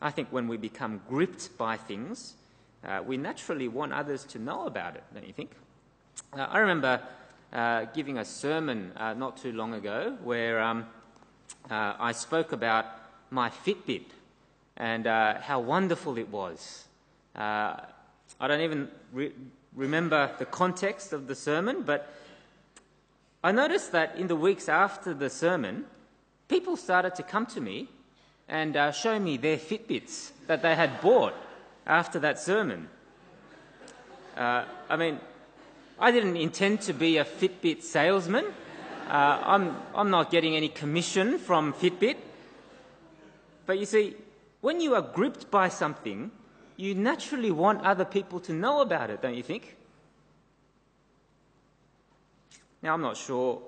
I 0.00 0.10
think 0.10 0.28
when 0.30 0.46
we 0.46 0.56
become 0.56 1.00
gripped 1.08 1.58
by 1.58 1.76
things, 1.76 2.34
uh, 2.84 3.02
we 3.04 3.16
naturally 3.16 3.66
want 3.66 3.92
others 3.92 4.24
to 4.26 4.38
know 4.38 4.66
about 4.66 4.94
it, 4.94 5.02
don't 5.12 5.26
you 5.26 5.32
think? 5.32 5.50
Uh, 6.32 6.46
I 6.48 6.58
remember 6.58 7.00
uh, 7.52 7.86
giving 7.86 8.18
a 8.18 8.24
sermon 8.24 8.92
uh, 8.96 9.14
not 9.14 9.36
too 9.36 9.52
long 9.52 9.74
ago 9.74 10.16
where 10.22 10.60
um, 10.60 10.86
uh, 11.70 11.94
I 11.98 12.12
spoke 12.12 12.52
about 12.52 12.86
my 13.30 13.50
Fitbit 13.50 14.04
and 14.78 15.06
uh, 15.06 15.40
how 15.40 15.60
wonderful 15.60 16.16
it 16.16 16.30
was. 16.30 16.86
I 17.34 18.46
don't 18.46 18.60
even 18.60 18.88
re- 19.12 19.32
remember 19.74 20.30
the 20.38 20.46
context 20.46 21.12
of 21.12 21.26
the 21.26 21.34
sermon, 21.34 21.82
but 21.82 22.12
I 23.42 23.52
noticed 23.52 23.92
that 23.92 24.16
in 24.16 24.28
the 24.28 24.36
weeks 24.36 24.68
after 24.68 25.12
the 25.12 25.28
sermon, 25.28 25.84
people 26.48 26.76
started 26.76 27.14
to 27.16 27.22
come 27.22 27.46
to 27.46 27.60
me 27.60 27.88
and 28.48 28.76
uh, 28.76 28.92
show 28.92 29.18
me 29.18 29.36
their 29.36 29.58
Fitbits 29.58 30.30
that 30.46 30.62
they 30.62 30.74
had 30.74 31.00
bought 31.00 31.34
after 31.86 32.18
that 32.20 32.38
sermon. 32.38 32.88
Uh, 34.36 34.64
I 34.88 34.96
mean, 34.96 35.20
I 35.98 36.12
didn't 36.12 36.36
intend 36.36 36.80
to 36.82 36.92
be 36.92 37.18
a 37.18 37.24
Fitbit 37.24 37.82
salesman. 37.82 38.44
Uh, 39.08 39.42
I'm, 39.44 39.76
I'm 39.94 40.10
not 40.10 40.30
getting 40.30 40.54
any 40.54 40.68
commission 40.68 41.38
from 41.38 41.72
Fitbit. 41.72 42.16
But 43.66 43.78
you 43.78 43.86
see, 43.86 44.14
when 44.60 44.80
you 44.80 44.94
are 44.94 45.02
gripped 45.02 45.50
by 45.50 45.68
something, 45.68 46.30
you 46.76 46.94
naturally 46.94 47.50
want 47.50 47.82
other 47.82 48.04
people 48.04 48.40
to 48.40 48.52
know 48.52 48.80
about 48.80 49.10
it, 49.10 49.22
don't 49.22 49.34
you 49.34 49.42
think? 49.42 49.76
Now, 52.82 52.94
I'm 52.94 53.02
not 53.02 53.16
sure, 53.16 53.60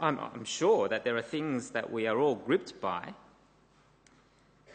I'm, 0.00 0.18
I'm 0.18 0.44
sure 0.44 0.88
that 0.88 1.04
there 1.04 1.16
are 1.16 1.22
things 1.22 1.70
that 1.70 1.90
we 1.90 2.06
are 2.06 2.18
all 2.18 2.34
gripped 2.34 2.80
by. 2.80 3.14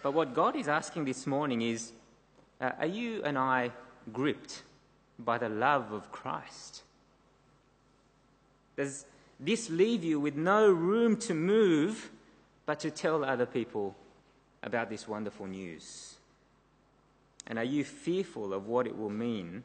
But 0.02 0.14
what 0.14 0.34
God 0.34 0.56
is 0.56 0.68
asking 0.68 1.06
this 1.06 1.26
morning 1.28 1.62
is 1.62 1.92
uh, 2.60 2.72
are 2.80 2.88
you 2.88 3.24
and 3.24 3.38
I 3.38 3.72
gripped 4.12 4.64
by 5.20 5.38
the 5.38 5.50
love 5.50 5.92
of 5.92 6.12
Christ? 6.12 6.84
Does 8.76 9.06
this 9.40 9.70
leave 9.70 10.04
you 10.04 10.20
with 10.20 10.36
no 10.36 10.70
room 10.70 11.18
to 11.18 11.34
move 11.34 12.12
but 12.66 12.80
to 12.80 12.92
tell 12.92 13.24
other 13.24 13.46
people 13.46 13.96
about 14.64 14.90
this 14.90 15.08
wonderful 15.08 15.46
news? 15.46 16.16
And 17.48 17.60
are 17.60 17.64
you 17.64 17.84
fearful 17.84 18.54
of 18.54 18.68
what 18.68 18.88
it 18.88 18.98
will 18.98 19.10
mean 19.10 19.64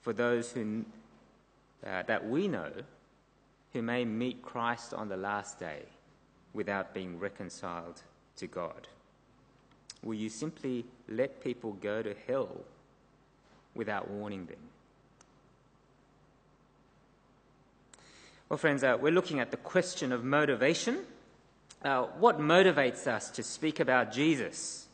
for 0.00 0.12
those 0.12 0.52
who, 0.52 0.84
uh, 1.86 2.02
that 2.04 2.28
we 2.28 2.48
know 2.48 2.72
who 3.72 3.82
may 3.82 4.04
meet 4.04 4.42
Christ 4.42 4.94
on 4.94 5.08
the 5.08 5.16
last 5.16 5.60
day 5.60 5.82
without 6.54 6.94
being 6.94 7.18
reconciled 7.18 8.02
to 8.36 8.46
God? 8.46 8.88
Will 10.02 10.14
you 10.14 10.30
simply 10.30 10.86
let 11.08 11.44
people 11.44 11.74
go 11.74 12.02
to 12.02 12.14
hell 12.26 12.56
without 13.74 14.10
warning 14.10 14.46
them? 14.46 14.56
Well, 18.48 18.56
friends, 18.56 18.82
uh, 18.82 18.96
we're 19.00 19.12
looking 19.12 19.38
at 19.38 19.52
the 19.52 19.56
question 19.56 20.10
of 20.10 20.24
motivation. 20.24 21.04
Uh, 21.82 22.02
what 22.18 22.38
motivates 22.38 23.06
us 23.06 23.30
to 23.30 23.42
speak 23.42 23.80
about 23.80 24.12
Jesus? 24.12 24.86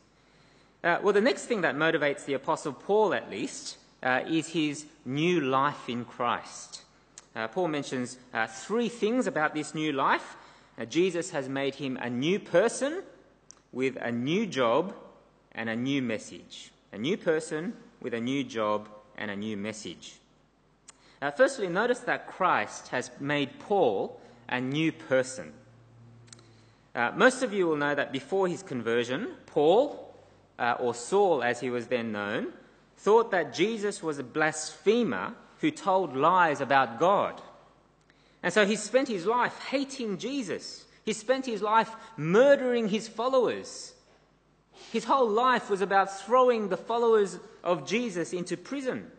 Uh, 0.83 0.97
well, 1.03 1.13
the 1.13 1.21
next 1.21 1.45
thing 1.45 1.61
that 1.61 1.75
motivates 1.75 2.25
the 2.25 2.33
Apostle 2.33 2.71
Paul, 2.71 3.13
at 3.13 3.29
least, 3.29 3.77
uh, 4.01 4.21
is 4.27 4.47
his 4.49 4.85
new 5.05 5.41
life 5.41 5.89
in 5.89 6.05
Christ. 6.05 6.83
Uh, 7.35 7.47
Paul 7.47 7.67
mentions 7.67 8.17
uh, 8.33 8.47
three 8.47 8.87
things 8.87 9.27
about 9.27 9.53
this 9.53 9.75
new 9.75 9.91
life. 9.91 10.37
Jesus 10.89 11.31
has 11.31 11.49
made 11.49 11.75
him 11.75 11.97
a 11.97 12.09
new 12.09 12.39
person 12.39 13.01
with 13.73 13.97
a 13.99 14.11
new 14.11 14.45
job 14.45 14.93
and 15.53 15.69
a 15.69 15.75
new 15.75 16.01
message. 16.01 16.71
A 16.93 16.97
new 16.97 17.17
person 17.17 17.73
with 17.99 18.13
a 18.13 18.21
new 18.21 18.43
job 18.43 18.87
and 19.17 19.31
a 19.31 19.35
new 19.35 19.57
message. 19.57 20.13
Uh, 21.21 21.31
firstly, 21.31 21.67
notice 21.67 21.99
that 21.99 22.27
Christ 22.27 22.89
has 22.89 23.09
made 23.19 23.59
Paul 23.59 24.21
a 24.47 24.61
new 24.61 24.91
person. 24.91 25.51
Uh, 26.97 27.11
most 27.15 27.43
of 27.43 27.53
you 27.53 27.67
will 27.67 27.75
know 27.75 27.93
that 27.93 28.11
before 28.11 28.47
his 28.47 28.63
conversion, 28.63 29.27
Paul, 29.45 30.15
uh, 30.57 30.77
or 30.79 30.95
Saul 30.95 31.43
as 31.43 31.59
he 31.59 31.69
was 31.69 31.85
then 31.85 32.11
known, 32.11 32.47
thought 32.97 33.29
that 33.29 33.53
Jesus 33.53 34.01
was 34.01 34.17
a 34.17 34.23
blasphemer 34.23 35.35
who 35.61 35.69
told 35.69 36.17
lies 36.17 36.59
about 36.59 36.99
God. 36.99 37.39
And 38.41 38.51
so 38.51 38.65
he 38.65 38.75
spent 38.75 39.07
his 39.07 39.27
life 39.27 39.55
hating 39.69 40.17
Jesus. 40.17 40.85
He 41.05 41.13
spent 41.13 41.45
his 41.45 41.61
life 41.61 41.91
murdering 42.17 42.89
his 42.89 43.07
followers. 43.07 43.93
His 44.91 45.03
whole 45.03 45.29
life 45.29 45.69
was 45.69 45.81
about 45.81 46.19
throwing 46.21 46.69
the 46.69 46.77
followers 46.77 47.37
of 47.63 47.85
Jesus 47.85 48.33
into 48.33 48.57
prison. 48.57 49.11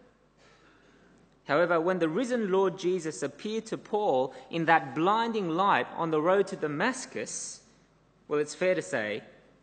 However, 1.47 1.81
when 1.81 2.01
the 2.01 2.09
risen 2.09 2.51
Lord 2.51 2.77
Jesus 2.77 3.23
appeared 3.23 3.67
to 3.67 3.79
Paul 3.79 4.35
in 4.51 4.65
that 4.65 4.97
blinding 4.97 5.49
light 5.49 5.87
on 5.97 6.11
the 6.11 6.21
road 6.21 6.49
to 6.49 6.57
Damascus, 6.57 7.61
well, 8.29 8.39
it's 8.41 8.55
fair 8.55 8.75
to 8.75 8.83
say 8.83 9.23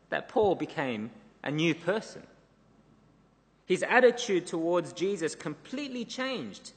that 0.10 0.28
Paul 0.28 0.56
became 0.56 1.12
a 1.43 1.51
new 1.51 1.75
person. 1.75 2.23
His 3.65 3.84
attitude 3.84 4.45
towards 4.45 4.93
Jesus 4.93 5.36
completely 5.36 6.06
changed. 6.06 6.71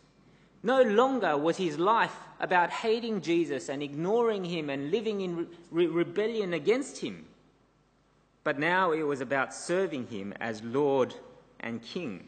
No 0.62 0.82
longer 0.82 1.36
was 1.36 1.56
his 1.56 1.78
life 1.78 2.14
about 2.40 2.70
hating 2.70 3.20
Jesus 3.20 3.68
and 3.68 3.82
ignoring 3.82 4.44
him 4.44 4.70
and 4.70 4.90
living 4.90 5.20
in 5.20 5.48
re- 5.70 5.86
rebellion 5.86 6.54
against 6.54 6.98
him, 6.98 7.26
but 8.44 8.58
now 8.58 8.92
it 8.92 9.02
was 9.02 9.20
about 9.20 9.54
serving 9.54 10.06
him 10.06 10.32
as 10.40 10.62
Lord 10.62 11.14
and 11.60 11.82
King. 11.82 12.26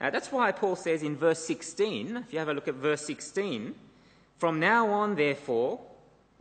Uh, 0.00 0.10
that's 0.10 0.32
why 0.32 0.52
Paul 0.52 0.76
says 0.76 1.02
in 1.02 1.16
verse 1.16 1.44
16, 1.44 2.16
if 2.16 2.32
you 2.32 2.38
have 2.38 2.48
a 2.48 2.54
look 2.54 2.68
at 2.68 2.74
verse 2.74 3.02
16, 3.06 3.74
from 4.38 4.58
now 4.58 4.90
on, 4.90 5.14
therefore, 5.14 5.80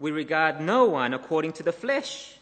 we 0.04 0.12
regard 0.12 0.60
no 0.60 0.84
one 0.84 1.14
according 1.14 1.54
to 1.54 1.64
the 1.64 1.72
flesh. 1.72 2.36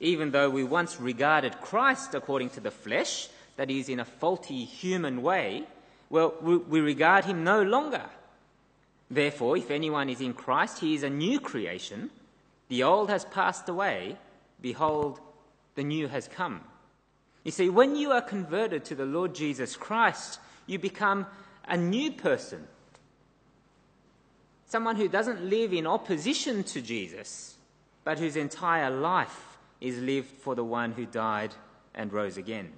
Even 0.00 0.32
though 0.32 0.50
we 0.50 0.64
once 0.64 0.98
regarded 0.98 1.60
Christ 1.60 2.16
according 2.16 2.50
to 2.50 2.60
the 2.60 2.72
flesh, 2.72 3.28
that 3.54 3.70
is, 3.70 3.88
in 3.88 4.00
a 4.00 4.04
faulty 4.04 4.64
human 4.64 5.22
way, 5.22 5.68
well, 6.10 6.34
we, 6.42 6.80
regard 6.80 7.26
him 7.26 7.44
no 7.44 7.62
longer. 7.62 8.02
Therefore, 9.08 9.56
if 9.56 9.70
anyone 9.70 10.08
is 10.08 10.20
in 10.20 10.32
Christ, 10.32 10.80
he 10.80 10.96
is 10.96 11.04
a 11.04 11.10
new 11.10 11.38
creation. 11.38 12.10
The 12.66 12.82
old 12.82 13.08
has 13.08 13.24
passed 13.24 13.68
away. 13.68 14.16
Behold, 14.60 15.20
the 15.76 15.84
new 15.84 16.08
has 16.08 16.26
come. 16.26 16.60
You 17.44 17.52
see, 17.52 17.70
when 17.70 17.94
you 17.94 18.10
are 18.10 18.20
converted 18.20 18.84
to 18.86 18.96
the 18.96 19.06
Lord 19.06 19.32
Jesus 19.32 19.76
Christ, 19.76 20.40
you 20.66 20.80
become 20.80 21.26
a 21.68 21.76
new 21.76 22.10
person. 22.10 22.66
Someone 24.74 24.96
who 24.96 25.06
doesn't 25.06 25.48
live 25.48 25.72
in 25.72 25.86
opposition 25.86 26.64
to 26.64 26.80
Jesus, 26.80 27.54
but 28.02 28.18
whose 28.18 28.34
entire 28.34 28.90
life 28.90 29.56
is 29.80 30.00
lived 30.00 30.26
for 30.26 30.56
the 30.56 30.64
one 30.64 30.90
who 30.90 31.06
died 31.06 31.54
and 31.94 32.12
rose 32.12 32.36
again. 32.36 32.72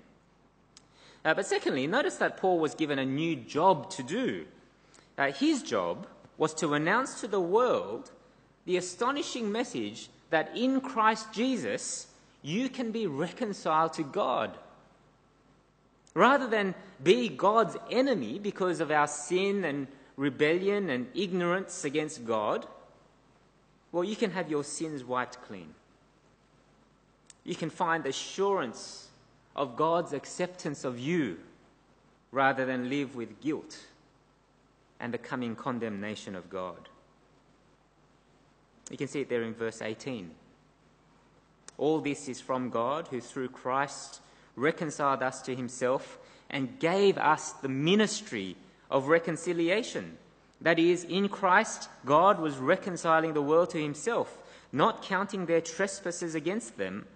Uh, 1.25 1.33
but 1.33 1.47
secondly, 1.47 1.87
notice 1.87 2.17
that 2.17 2.37
Paul 2.37 2.59
was 2.59 2.75
given 2.75 2.99
a 2.99 3.07
new 3.07 3.35
job 3.35 3.89
to 3.93 4.03
do. 4.03 4.45
Uh, 5.17 5.33
his 5.33 5.63
job 5.63 6.07
was 6.37 6.53
to 6.57 6.75
announce 6.75 7.23
to 7.23 7.29
the 7.29 7.41
world 7.41 8.11
the 8.67 8.77
astonishing 8.77 9.51
message 9.51 10.11
that 10.29 10.55
in 10.55 10.83
Christ 10.83 11.33
Jesus 11.33 12.09
you 12.43 12.69
can 12.69 12.93
be 12.93 13.07
reconciled 13.07 13.95
to 13.95 14.03
God. 14.03 14.55
Rather 16.13 16.47
than 16.47 16.75
be 17.03 17.31
God's 17.31 17.79
enemy 17.91 18.39
because 18.39 18.81
of 18.81 18.91
our 18.91 19.07
sin 19.07 19.65
and 19.65 19.87
rebellion 20.17 20.91
and 20.91 21.07
ignorance 21.15 21.85
against 21.85 22.25
God, 22.25 22.67
well, 23.93 24.05
you 24.05 24.17
can 24.17 24.31
have 24.33 24.51
your 24.51 24.65
sins 24.65 25.05
wiped 25.05 25.43
clean. 25.43 25.75
You 27.45 27.55
can 27.55 27.71
find 27.71 28.05
assurance 28.07 29.09
of 29.55 29.77
God's 29.77 30.13
acceptance 30.13 30.85
of 30.85 30.99
you 30.99 31.39
rather 32.33 32.67
than 32.67 32.91
live 32.91 33.15
with 33.15 33.41
guilt 33.41 33.79
and 35.01 35.15
the 35.15 35.19
coming 35.19 35.55
condemnation 35.55 36.35
of 36.35 36.51
God. 36.51 36.89
You 38.91 38.97
can 38.97 39.09
see 39.09 39.21
it 39.21 39.29
there 39.29 39.43
in 39.43 39.55
verse 39.55 39.83
18. 39.83 40.31
All 41.79 42.01
this 42.01 42.29
is 42.29 42.41
from 42.41 42.71
God, 42.71 43.09
who 43.09 43.21
through 43.21 43.49
Christ 43.49 44.21
reconciled 44.55 45.23
us 45.23 45.43
to 45.43 45.55
himself 45.55 46.19
and 46.49 46.79
gave 46.79 47.19
us 47.19 47.53
the 47.53 47.69
ministry 47.69 48.57
of 48.91 49.09
reconciliation. 49.09 50.19
That 50.61 50.79
is, 50.79 51.05
in 51.05 51.29
Christ, 51.29 51.89
God 52.05 52.41
was 52.41 52.57
reconciling 52.57 53.35
the 53.35 53.43
world 53.43 53.71
to 53.71 53.83
himself, 53.83 54.39
not 54.73 55.03
counting 55.03 55.47
their 55.47 55.61
trespasses 55.61 56.35
against 56.35 56.77
them, 56.79 57.07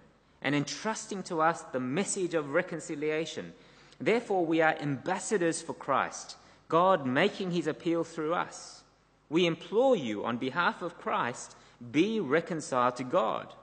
and 0.41 0.55
entrusting 0.55 1.23
to 1.23 1.41
us 1.41 1.61
the 1.61 1.79
message 1.79 2.33
of 2.33 2.53
reconciliation. 2.53 3.53
Therefore, 3.99 4.45
we 4.45 4.61
are 4.61 4.75
ambassadors 4.79 5.61
for 5.61 5.73
Christ, 5.73 6.35
God 6.67 7.05
making 7.05 7.51
his 7.51 7.67
appeal 7.67 8.03
through 8.03 8.33
us. 8.33 8.83
We 9.29 9.45
implore 9.45 9.95
you, 9.95 10.25
on 10.25 10.37
behalf 10.37 10.81
of 10.81 10.97
Christ, 10.97 11.55
be 11.91 12.19
reconciled 12.19 12.95
to 12.97 13.03
God. 13.03 13.53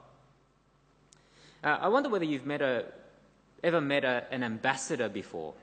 Uh, 1.63 1.79
I 1.81 1.89
wonder 1.89 2.09
whether 2.09 2.25
you've 2.25 2.47
met 2.47 2.63
a, 2.63 2.85
ever 3.63 3.81
met 3.81 4.05
a, 4.05 4.25
an 4.31 4.43
ambassador 4.43 5.09
before. 5.09 5.55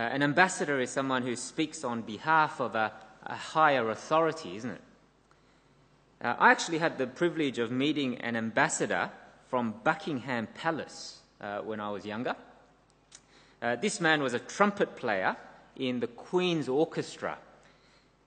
Uh, 0.00 0.04
an 0.04 0.22
ambassador 0.22 0.80
is 0.80 0.88
someone 0.88 1.20
who 1.20 1.36
speaks 1.36 1.84
on 1.84 2.00
behalf 2.00 2.58
of 2.58 2.74
a, 2.74 2.90
a 3.26 3.34
higher 3.34 3.90
authority, 3.90 4.56
isn't 4.56 4.70
it? 4.70 4.80
Uh, 6.22 6.36
I 6.38 6.50
actually 6.52 6.78
had 6.78 6.96
the 6.96 7.06
privilege 7.06 7.58
of 7.58 7.70
meeting 7.70 8.16
an 8.16 8.34
ambassador 8.34 9.10
from 9.50 9.74
Buckingham 9.84 10.48
Palace 10.54 11.18
uh, 11.42 11.58
when 11.58 11.80
I 11.80 11.90
was 11.90 12.06
younger. 12.06 12.34
Uh, 13.60 13.76
this 13.76 14.00
man 14.00 14.22
was 14.22 14.32
a 14.32 14.38
trumpet 14.38 14.96
player 14.96 15.36
in 15.76 16.00
the 16.00 16.06
Queen's 16.06 16.66
Orchestra. 16.66 17.36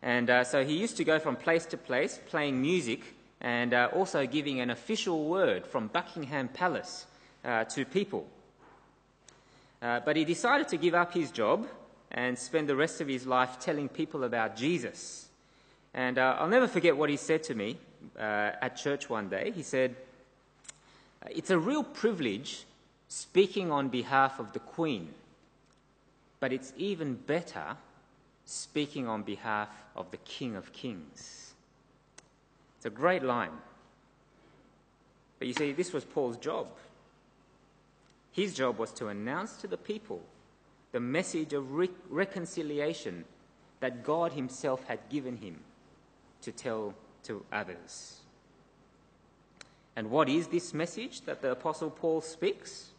And 0.04 0.30
uh, 0.30 0.44
so 0.44 0.64
he 0.64 0.78
used 0.78 0.98
to 0.98 1.04
go 1.04 1.18
from 1.18 1.36
place 1.36 1.66
to 1.66 1.78
place 1.78 2.20
playing 2.28 2.62
music 2.62 3.02
and 3.42 3.74
uh, 3.74 3.90
also 3.96 4.28
giving 4.28 4.60
an 4.60 4.70
official 4.70 5.26
word 5.26 5.66
from 5.66 5.88
Buckingham 5.88 6.50
Palace 6.50 7.08
uh, 7.44 7.64
to 7.64 7.84
people. 7.84 8.28
Uh, 9.84 10.00
but 10.00 10.16
he 10.16 10.24
decided 10.24 10.70
to 10.70 10.78
give 10.78 10.94
up 10.94 11.14
his 11.14 11.30
job 11.30 11.68
and 12.10 12.40
spend 12.40 12.70
the 12.70 12.76
rest 12.76 13.02
of 13.02 13.08
his 13.10 13.28
life 13.28 13.60
telling 13.60 13.90
people 13.90 14.24
about 14.24 14.56
Jesus. 14.56 15.28
And 15.94 16.18
uh, 16.18 16.38
I'll 16.40 16.48
never 16.48 16.70
forget 16.70 16.96
what 16.96 17.10
he 17.10 17.18
said 17.18 17.44
to 17.44 17.56
me 17.56 17.76
uh, 18.18 18.52
at 18.62 18.78
church 18.78 19.10
one 19.10 19.28
day. 19.28 19.52
He 19.54 19.62
said, 19.62 19.98
It's 21.30 21.50
a 21.50 21.60
real 21.60 21.84
privilege 21.84 22.64
speaking 23.10 23.72
on 23.72 23.90
behalf 23.90 24.40
of 24.40 24.54
the 24.54 24.60
Queen, 24.60 25.10
but 26.40 26.54
it's 26.54 26.72
even 26.78 27.16
better 27.16 27.76
speaking 28.46 29.10
on 29.10 29.24
behalf 29.24 29.70
of 29.98 30.10
the 30.12 30.18
King 30.18 30.56
of 30.56 30.72
Kings. 30.72 31.54
It's 32.78 32.86
a 32.86 32.90
great 32.90 33.24
line. 33.24 33.52
But 35.40 35.50
you 35.50 35.54
see, 35.54 35.74
this 35.74 35.92
was 35.92 36.06
Paul's 36.06 36.38
job. 36.38 36.68
His 38.34 38.54
job 38.54 38.80
was 38.80 38.92
to 38.94 39.08
announce 39.08 39.56
to 39.58 39.68
the 39.68 39.78
people 39.78 40.22
the 40.92 41.00
message 41.00 41.54
of 41.54 41.72
re- 41.74 41.90
reconciliation 42.10 43.26
that 43.80 44.04
God 44.04 44.34
Himself 44.34 44.84
had 44.86 45.00
given 45.10 45.38
him 45.38 45.60
to 46.42 46.52
tell 46.52 46.94
to 47.24 47.46
others. 47.52 48.20
And 49.96 50.10
what 50.10 50.30
is 50.30 50.48
this 50.48 50.74
message 50.74 51.22
that 51.22 51.42
the 51.42 51.52
Apostle 51.52 51.92
Paul 51.92 52.22
speaks? 52.22 52.90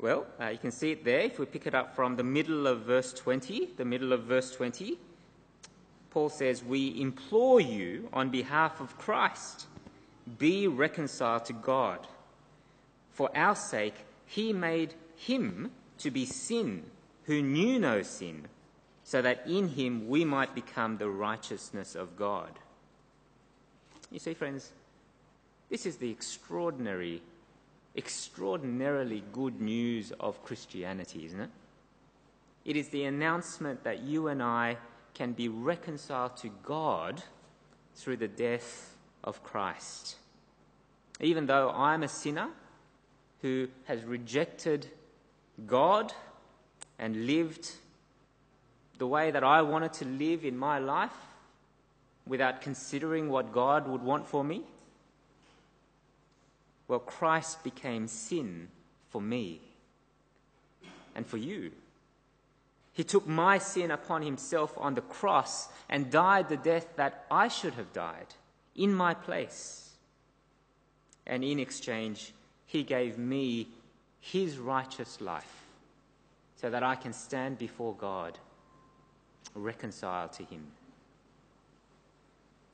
Well, 0.00 0.26
uh, 0.40 0.48
you 0.48 0.58
can 0.58 0.72
see 0.72 0.90
it 0.90 1.04
there 1.04 1.20
if 1.20 1.38
we 1.38 1.46
pick 1.46 1.66
it 1.66 1.74
up 1.74 1.94
from 1.94 2.16
the 2.16 2.24
middle 2.24 2.66
of 2.66 2.80
verse 2.80 3.12
20. 3.12 3.70
The 3.76 3.84
middle 3.84 4.12
of 4.12 4.24
verse 4.24 4.50
20, 4.54 4.98
Paul 6.10 6.28
says, 6.28 6.64
We 6.64 7.00
implore 7.00 7.60
you 7.60 8.08
on 8.12 8.30
behalf 8.30 8.80
of 8.80 8.98
Christ, 8.98 9.66
be 10.38 10.66
reconciled 10.66 11.44
to 11.44 11.52
God. 11.52 12.06
For 13.12 13.30
our 13.36 13.54
sake, 13.54 13.94
he 14.34 14.50
made 14.52 14.94
him 15.14 15.70
to 15.98 16.10
be 16.10 16.24
sin 16.24 16.82
who 17.24 17.42
knew 17.42 17.78
no 17.78 18.00
sin, 18.00 18.48
so 19.04 19.20
that 19.20 19.46
in 19.46 19.68
him 19.68 20.08
we 20.08 20.24
might 20.24 20.54
become 20.54 20.96
the 20.96 21.10
righteousness 21.10 21.94
of 21.94 22.16
God. 22.16 22.48
You 24.10 24.18
see, 24.18 24.32
friends, 24.32 24.72
this 25.68 25.84
is 25.84 25.96
the 25.96 26.10
extraordinary, 26.10 27.20
extraordinarily 27.94 29.22
good 29.32 29.60
news 29.60 30.12
of 30.18 30.42
Christianity, 30.42 31.26
isn't 31.26 31.40
it? 31.40 31.50
It 32.64 32.76
is 32.76 32.88
the 32.88 33.04
announcement 33.04 33.84
that 33.84 34.00
you 34.00 34.28
and 34.28 34.42
I 34.42 34.78
can 35.12 35.32
be 35.32 35.50
reconciled 35.50 36.38
to 36.38 36.48
God 36.62 37.22
through 37.96 38.16
the 38.16 38.28
death 38.28 38.96
of 39.22 39.44
Christ. 39.44 40.16
Even 41.20 41.44
though 41.44 41.68
I'm 41.70 42.02
a 42.02 42.08
sinner, 42.08 42.48
who 43.42 43.68
has 43.84 44.02
rejected 44.04 44.86
God 45.66 46.12
and 46.98 47.26
lived 47.26 47.70
the 48.98 49.06
way 49.06 49.30
that 49.32 49.44
I 49.44 49.62
wanted 49.62 49.92
to 49.94 50.04
live 50.04 50.44
in 50.44 50.56
my 50.56 50.78
life 50.78 51.10
without 52.26 52.62
considering 52.62 53.28
what 53.28 53.52
God 53.52 53.88
would 53.88 54.02
want 54.02 54.28
for 54.28 54.44
me? 54.44 54.62
Well, 56.86 57.00
Christ 57.00 57.64
became 57.64 58.06
sin 58.06 58.68
for 59.10 59.20
me 59.20 59.60
and 61.14 61.26
for 61.26 61.36
you. 61.36 61.72
He 62.92 63.04
took 63.04 63.26
my 63.26 63.58
sin 63.58 63.90
upon 63.90 64.22
himself 64.22 64.74
on 64.76 64.94
the 64.94 65.00
cross 65.00 65.68
and 65.88 66.10
died 66.10 66.48
the 66.48 66.56
death 66.56 66.86
that 66.96 67.24
I 67.30 67.48
should 67.48 67.74
have 67.74 67.92
died 67.92 68.26
in 68.76 68.94
my 68.94 69.14
place. 69.14 69.90
And 71.26 71.42
in 71.42 71.58
exchange, 71.58 72.32
he 72.72 72.82
gave 72.82 73.18
me 73.18 73.68
His 74.18 74.56
righteous 74.56 75.20
life 75.20 75.62
so 76.56 76.70
that 76.70 76.82
I 76.82 76.94
can 76.94 77.12
stand 77.12 77.58
before 77.58 77.94
God 77.94 78.38
reconciled 79.54 80.32
to 80.32 80.44
Him. 80.44 80.62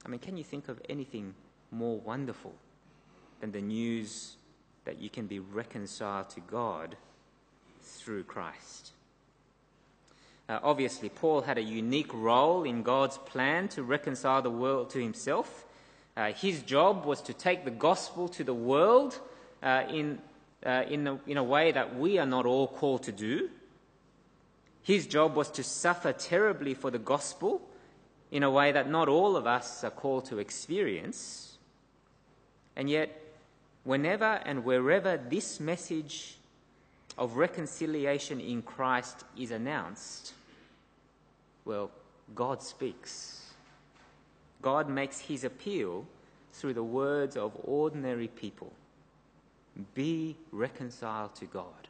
I 0.06 0.08
mean, 0.08 0.20
can 0.20 0.36
you 0.36 0.44
think 0.44 0.68
of 0.68 0.80
anything 0.88 1.34
more 1.72 1.98
wonderful 1.98 2.54
than 3.40 3.50
the 3.50 3.60
news 3.60 4.36
that 4.84 5.00
you 5.00 5.10
can 5.10 5.26
be 5.26 5.40
reconciled 5.40 6.30
to 6.30 6.40
God 6.42 6.96
through 7.82 8.22
Christ? 8.22 8.92
Uh, 10.48 10.60
obviously, 10.62 11.08
Paul 11.08 11.40
had 11.40 11.58
a 11.58 11.62
unique 11.62 12.14
role 12.14 12.62
in 12.62 12.84
God's 12.84 13.18
plan 13.18 13.66
to 13.70 13.82
reconcile 13.82 14.42
the 14.42 14.50
world 14.50 14.90
to 14.90 15.02
himself. 15.02 15.64
Uh, 16.16 16.30
his 16.30 16.62
job 16.62 17.04
was 17.04 17.20
to 17.22 17.34
take 17.34 17.64
the 17.64 17.72
gospel 17.72 18.28
to 18.28 18.44
the 18.44 18.54
world 18.54 19.18
uh, 19.62 19.84
in, 19.90 20.18
uh, 20.64 20.84
in, 20.88 21.18
in 21.26 21.36
a 21.36 21.44
way 21.44 21.72
that 21.72 21.98
we 21.98 22.18
are 22.18 22.26
not 22.26 22.46
all 22.46 22.68
called 22.68 23.02
to 23.04 23.12
do. 23.12 23.50
His 24.82 25.06
job 25.06 25.34
was 25.34 25.50
to 25.52 25.62
suffer 25.62 26.12
terribly 26.12 26.74
for 26.74 26.90
the 26.90 26.98
gospel 26.98 27.60
in 28.30 28.42
a 28.42 28.50
way 28.50 28.72
that 28.72 28.88
not 28.88 29.08
all 29.08 29.36
of 29.36 29.46
us 29.46 29.84
are 29.84 29.90
called 29.90 30.26
to 30.26 30.38
experience. 30.38 31.58
And 32.76 32.88
yet, 32.88 33.20
whenever 33.84 34.40
and 34.44 34.64
wherever 34.64 35.16
this 35.16 35.60
message 35.60 36.36
of 37.16 37.36
reconciliation 37.36 38.40
in 38.40 38.62
Christ 38.62 39.24
is 39.36 39.50
announced, 39.50 40.34
well, 41.64 41.90
God 42.34 42.62
speaks. 42.62 43.52
God 44.62 44.88
makes 44.88 45.20
his 45.20 45.44
appeal 45.44 46.06
through 46.52 46.74
the 46.74 46.82
words 46.82 47.36
of 47.36 47.52
ordinary 47.64 48.28
people. 48.28 48.72
Be 49.94 50.36
reconciled 50.50 51.34
to 51.36 51.46
God. 51.46 51.88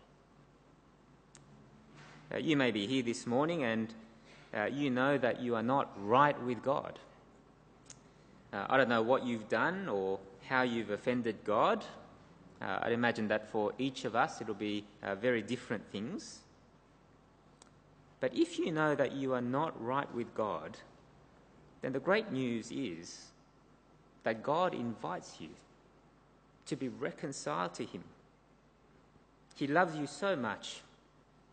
Uh, 2.32 2.38
you 2.38 2.56
may 2.56 2.70
be 2.70 2.86
here 2.86 3.02
this 3.02 3.26
morning 3.26 3.64
and 3.64 3.94
uh, 4.54 4.64
you 4.64 4.90
know 4.90 5.16
that 5.16 5.40
you 5.40 5.54
are 5.54 5.62
not 5.62 5.90
right 5.96 6.40
with 6.42 6.62
God. 6.62 6.98
Uh, 8.52 8.66
I 8.68 8.76
don't 8.76 8.88
know 8.88 9.02
what 9.02 9.24
you've 9.24 9.48
done 9.48 9.88
or 9.88 10.18
how 10.46 10.62
you've 10.62 10.90
offended 10.90 11.36
God. 11.44 11.84
Uh, 12.60 12.78
I'd 12.82 12.92
imagine 12.92 13.28
that 13.28 13.50
for 13.50 13.72
each 13.78 14.04
of 14.04 14.14
us 14.14 14.40
it'll 14.40 14.54
be 14.54 14.84
uh, 15.02 15.14
very 15.14 15.42
different 15.42 15.84
things. 15.90 16.40
But 18.20 18.34
if 18.34 18.58
you 18.58 18.72
know 18.72 18.94
that 18.94 19.12
you 19.12 19.32
are 19.32 19.40
not 19.40 19.82
right 19.82 20.12
with 20.14 20.34
God, 20.34 20.76
then 21.82 21.92
the 21.92 22.00
great 22.00 22.32
news 22.32 22.70
is 22.70 23.26
that 24.24 24.42
God 24.42 24.74
invites 24.74 25.36
you 25.40 25.50
to 26.68 26.76
be 26.76 26.88
reconciled 26.88 27.74
to 27.74 27.84
Him. 27.84 28.04
He 29.56 29.66
loves 29.66 29.96
you 29.96 30.06
so 30.06 30.36
much 30.36 30.82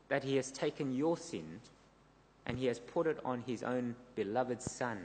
that 0.09 0.23
He 0.23 0.35
has 0.35 0.51
taken 0.51 0.95
your 0.95 1.17
sin 1.17 1.59
and 2.45 2.57
He 2.57 2.67
has 2.67 2.79
put 2.79 3.07
it 3.07 3.19
on 3.25 3.43
His 3.47 3.63
own 3.63 3.95
beloved 4.15 4.61
Son, 4.61 4.99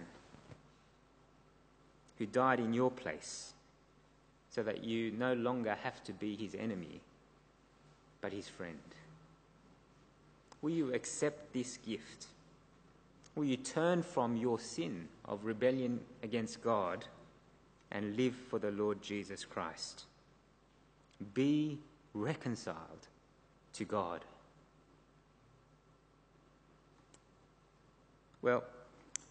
who 2.19 2.27
died 2.27 2.61
in 2.61 2.75
your 2.75 2.91
place, 2.91 3.55
so 4.51 4.63
that 4.63 4.85
you 4.85 5.13
no 5.13 5.33
longer 5.33 5.77
have 5.83 6.05
to 6.05 6.13
be 6.13 6.37
His 6.37 6.55
enemy, 6.55 7.01
but 8.21 8.33
His 8.33 8.49
friend. 8.49 8.79
Will 10.61 10.71
you 10.71 10.93
accept 10.93 11.55
this 11.55 11.79
gift? 11.79 12.27
Will 13.35 13.45
you 13.45 13.57
turn 13.57 14.03
from 14.03 14.37
your 14.37 14.59
sin 14.59 15.09
of 15.25 15.45
rebellion 15.45 16.01
against 16.23 16.63
God 16.63 17.07
and 17.93 18.17
live 18.17 18.35
for 18.35 18.59
the 18.59 18.71
Lord 18.71 19.03
Jesus 19.03 19.45
Christ? 19.45 20.05
Be 21.35 21.79
reconciled 22.15 23.09
to 23.75 23.85
God. 23.85 24.25
Well, 28.43 28.65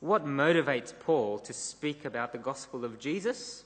what 0.02 0.26
motivates 0.26 0.94
Paul 0.98 1.40
to 1.40 1.54
speak 1.54 2.06
about 2.06 2.32
the 2.32 2.38
gospel 2.38 2.86
of 2.86 3.00
Jesus? 3.00 3.64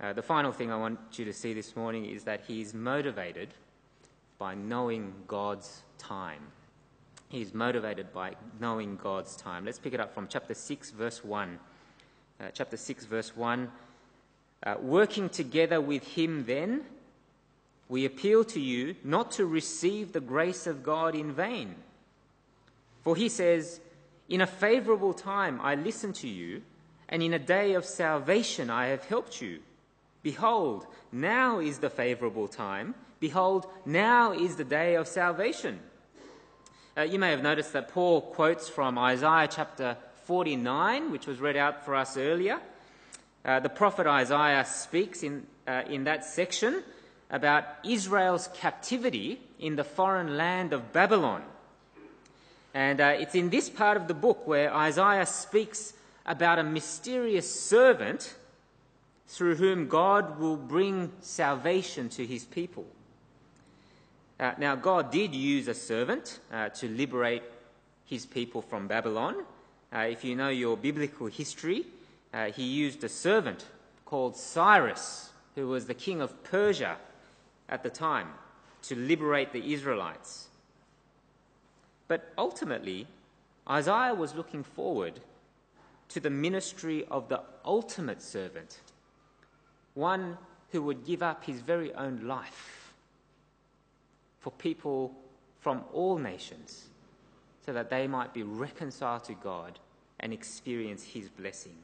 Uh, 0.00 0.12
the 0.12 0.22
final 0.22 0.52
thing 0.52 0.72
I 0.72 0.76
want 0.76 0.98
you 1.12 1.24
to 1.24 1.32
see 1.32 1.52
this 1.52 1.76
morning 1.76 2.06
is 2.06 2.24
that 2.24 2.42
he 2.46 2.60
is 2.60 2.72
motivated 2.72 3.48
by 4.38 4.54
knowing 4.54 5.12
God's 5.26 5.82
time. 5.98 6.40
He's 7.28 7.54
motivated 7.54 8.12
by 8.12 8.34
knowing 8.60 8.96
God's 8.96 9.36
time. 9.36 9.64
Let's 9.64 9.78
pick 9.78 9.94
it 9.94 10.00
up 10.00 10.14
from 10.14 10.26
chapter 10.28 10.54
6, 10.54 10.90
verse 10.90 11.24
1. 11.24 11.58
Uh, 12.40 12.48
chapter 12.52 12.76
6, 12.76 13.04
verse 13.06 13.36
1. 13.36 13.70
Uh, 14.64 14.76
working 14.80 15.28
together 15.28 15.80
with 15.80 16.04
him, 16.04 16.44
then, 16.46 16.84
we 17.88 18.04
appeal 18.04 18.44
to 18.44 18.60
you 18.60 18.94
not 19.02 19.32
to 19.32 19.44
receive 19.44 20.12
the 20.12 20.20
grace 20.20 20.66
of 20.66 20.82
God 20.82 21.14
in 21.14 21.32
vain. 21.32 21.74
For 23.02 23.16
he 23.16 23.28
says, 23.28 23.80
In 24.28 24.40
a 24.40 24.46
favorable 24.46 25.12
time 25.12 25.60
I 25.60 25.74
listened 25.74 26.14
to 26.16 26.28
you, 26.28 26.62
and 27.08 27.22
in 27.22 27.34
a 27.34 27.38
day 27.38 27.74
of 27.74 27.84
salvation 27.84 28.70
I 28.70 28.86
have 28.86 29.04
helped 29.04 29.42
you. 29.42 29.60
Behold, 30.22 30.86
now 31.10 31.58
is 31.58 31.78
the 31.78 31.90
favorable 31.90 32.46
time. 32.48 32.94
Behold, 33.18 33.66
now 33.84 34.32
is 34.32 34.56
the 34.56 34.64
day 34.64 34.94
of 34.94 35.08
salvation. 35.08 35.80
Uh, 36.96 37.02
you 37.02 37.18
may 37.18 37.30
have 37.30 37.42
noticed 37.42 37.72
that 37.72 37.88
Paul 37.88 38.20
quotes 38.20 38.68
from 38.68 38.98
Isaiah 38.98 39.48
chapter 39.50 39.96
49, 40.24 41.10
which 41.10 41.26
was 41.26 41.40
read 41.40 41.56
out 41.56 41.84
for 41.84 41.94
us 41.94 42.16
earlier. 42.16 42.60
Uh, 43.44 43.60
the 43.60 43.68
prophet 43.68 44.06
Isaiah 44.06 44.64
speaks 44.64 45.22
in, 45.22 45.46
uh, 45.66 45.82
in 45.88 46.04
that 46.04 46.24
section 46.24 46.82
about 47.30 47.64
Israel's 47.84 48.48
captivity 48.54 49.40
in 49.58 49.76
the 49.76 49.84
foreign 49.84 50.36
land 50.36 50.72
of 50.72 50.92
Babylon. 50.92 51.42
And 52.74 53.00
uh, 53.00 53.14
it's 53.18 53.34
in 53.34 53.50
this 53.50 53.68
part 53.68 53.96
of 53.96 54.08
the 54.08 54.14
book 54.14 54.46
where 54.46 54.72
Isaiah 54.72 55.26
speaks 55.26 55.94
about 56.24 56.58
a 56.58 56.62
mysterious 56.62 57.52
servant 57.52 58.34
through 59.28 59.56
whom 59.56 59.88
God 59.88 60.38
will 60.38 60.56
bring 60.56 61.10
salvation 61.20 62.08
to 62.10 62.26
his 62.26 62.44
people. 62.44 62.86
Uh, 64.38 64.52
now, 64.58 64.74
God 64.74 65.10
did 65.10 65.34
use 65.34 65.68
a 65.68 65.74
servant 65.74 66.40
uh, 66.52 66.68
to 66.70 66.88
liberate 66.88 67.42
his 68.06 68.26
people 68.26 68.60
from 68.60 68.88
Babylon. 68.88 69.36
Uh, 69.94 70.00
if 70.00 70.24
you 70.24 70.36
know 70.36 70.48
your 70.48 70.76
biblical 70.76 71.26
history, 71.26 71.84
uh, 72.32 72.46
he 72.46 72.64
used 72.64 73.04
a 73.04 73.08
servant 73.08 73.66
called 74.04 74.36
Cyrus, 74.36 75.30
who 75.54 75.68
was 75.68 75.86
the 75.86 75.94
king 75.94 76.20
of 76.20 76.42
Persia 76.44 76.96
at 77.68 77.82
the 77.82 77.90
time, 77.90 78.28
to 78.82 78.96
liberate 78.96 79.52
the 79.52 79.72
Israelites. 79.72 80.48
But 82.08 82.32
ultimately, 82.36 83.06
Isaiah 83.68 84.14
was 84.14 84.34
looking 84.34 84.62
forward 84.62 85.20
to 86.08 86.20
the 86.20 86.30
ministry 86.30 87.06
of 87.10 87.28
the 87.28 87.40
ultimate 87.64 88.20
servant, 88.20 88.80
one 89.94 90.36
who 90.72 90.82
would 90.82 91.06
give 91.06 91.22
up 91.22 91.44
his 91.44 91.60
very 91.60 91.94
own 91.94 92.26
life 92.26 92.92
for 94.40 94.50
people 94.50 95.14
from 95.60 95.84
all 95.92 96.18
nations 96.18 96.88
so 97.64 97.72
that 97.72 97.88
they 97.88 98.06
might 98.06 98.34
be 98.34 98.42
reconciled 98.42 99.24
to 99.24 99.34
God 99.34 99.78
and 100.18 100.32
experience 100.32 101.04
his 101.04 101.28
blessing. 101.28 101.76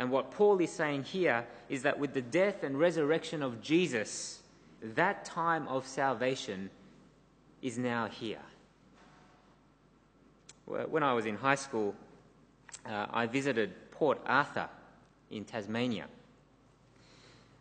And 0.00 0.10
what 0.10 0.30
Paul 0.30 0.58
is 0.62 0.70
saying 0.72 1.04
here 1.04 1.44
is 1.68 1.82
that 1.82 1.98
with 1.98 2.14
the 2.14 2.22
death 2.22 2.62
and 2.62 2.80
resurrection 2.80 3.42
of 3.42 3.60
Jesus, 3.60 4.40
that 4.82 5.26
time 5.26 5.68
of 5.68 5.86
salvation 5.86 6.70
is 7.60 7.76
now 7.76 8.08
here. 8.08 8.40
When 10.64 11.02
I 11.02 11.12
was 11.12 11.26
in 11.26 11.36
high 11.36 11.56
school, 11.56 11.94
uh, 12.86 13.06
I 13.10 13.26
visited 13.26 13.90
Port 13.90 14.18
Arthur 14.24 14.70
in 15.30 15.44
Tasmania. 15.44 16.06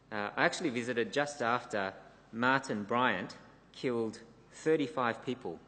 Uh, 0.09 0.29
I 0.37 0.45
actually 0.45 0.69
visited 0.69 1.11
just 1.11 1.41
after 1.41 1.93
Martin 2.31 2.83
Bryant 2.83 3.35
killed 3.73 4.19
35 4.53 5.25
people 5.25 5.59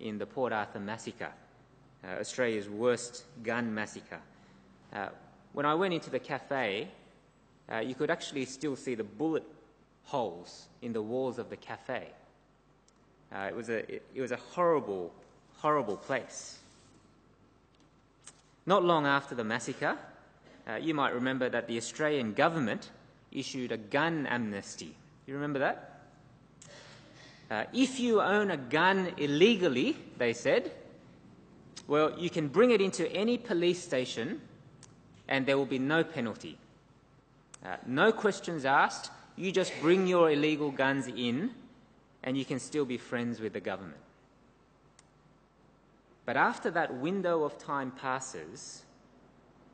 in 0.00 0.16
the 0.16 0.24
Port 0.24 0.54
Arthur 0.54 0.80
massacre, 0.80 1.32
uh, 2.02 2.20
Australia's 2.20 2.70
worst 2.70 3.24
gun 3.42 3.74
massacre. 3.74 4.20
When 5.54 5.64
I 5.64 5.74
went 5.74 5.94
into 5.94 6.10
the 6.10 6.18
cafe, 6.18 6.88
uh, 7.72 7.78
you 7.78 7.94
could 7.94 8.10
actually 8.10 8.44
still 8.44 8.74
see 8.74 8.96
the 8.96 9.04
bullet 9.04 9.44
holes 10.02 10.66
in 10.82 10.92
the 10.92 11.00
walls 11.00 11.38
of 11.38 11.48
the 11.48 11.56
cafe. 11.56 12.08
Uh, 13.32 13.46
it, 13.48 13.56
was 13.56 13.68
a, 13.68 13.78
it, 13.90 14.02
it 14.16 14.20
was 14.20 14.32
a 14.32 14.36
horrible, 14.36 15.12
horrible 15.58 15.96
place. 15.96 16.58
Not 18.66 18.84
long 18.84 19.06
after 19.06 19.36
the 19.36 19.44
massacre, 19.44 19.96
uh, 20.68 20.74
you 20.74 20.92
might 20.92 21.14
remember 21.14 21.48
that 21.48 21.68
the 21.68 21.76
Australian 21.76 22.32
government 22.32 22.90
issued 23.30 23.70
a 23.70 23.76
gun 23.76 24.26
amnesty. 24.26 24.96
You 25.26 25.34
remember 25.34 25.60
that? 25.60 26.00
Uh, 27.48 27.64
if 27.72 28.00
you 28.00 28.20
own 28.20 28.50
a 28.50 28.56
gun 28.56 29.12
illegally, 29.18 29.96
they 30.18 30.32
said, 30.32 30.72
well, 31.86 32.18
you 32.18 32.28
can 32.28 32.48
bring 32.48 32.72
it 32.72 32.80
into 32.80 33.08
any 33.12 33.38
police 33.38 33.80
station 33.80 34.40
and 35.28 35.46
there 35.46 35.56
will 35.56 35.66
be 35.66 35.78
no 35.78 36.04
penalty. 36.04 36.58
Uh, 37.64 37.76
no 37.86 38.12
questions 38.12 38.64
asked. 38.64 39.10
You 39.36 39.50
just 39.50 39.72
bring 39.80 40.06
your 40.06 40.30
illegal 40.30 40.70
guns 40.70 41.08
in 41.08 41.50
and 42.22 42.36
you 42.36 42.44
can 42.44 42.58
still 42.58 42.84
be 42.84 42.98
friends 42.98 43.40
with 43.40 43.52
the 43.52 43.60
government. 43.60 44.00
But 46.26 46.36
after 46.36 46.70
that 46.70 46.94
window 46.94 47.44
of 47.44 47.58
time 47.58 47.90
passes, 47.90 48.82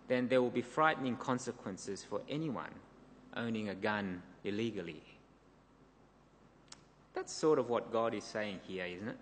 then 0.08 0.28
there 0.28 0.42
will 0.42 0.50
be 0.50 0.62
frightening 0.62 1.16
consequences 1.16 2.02
for 2.02 2.20
anyone 2.28 2.72
owning 3.36 3.68
a 3.68 3.74
gun 3.74 4.22
illegally. 4.42 5.02
That's 7.14 7.32
sort 7.32 7.58
of 7.58 7.68
what 7.68 7.92
God 7.92 8.14
is 8.14 8.24
saying 8.24 8.60
here, 8.66 8.86
isn't 8.86 9.08
it? 9.08 9.18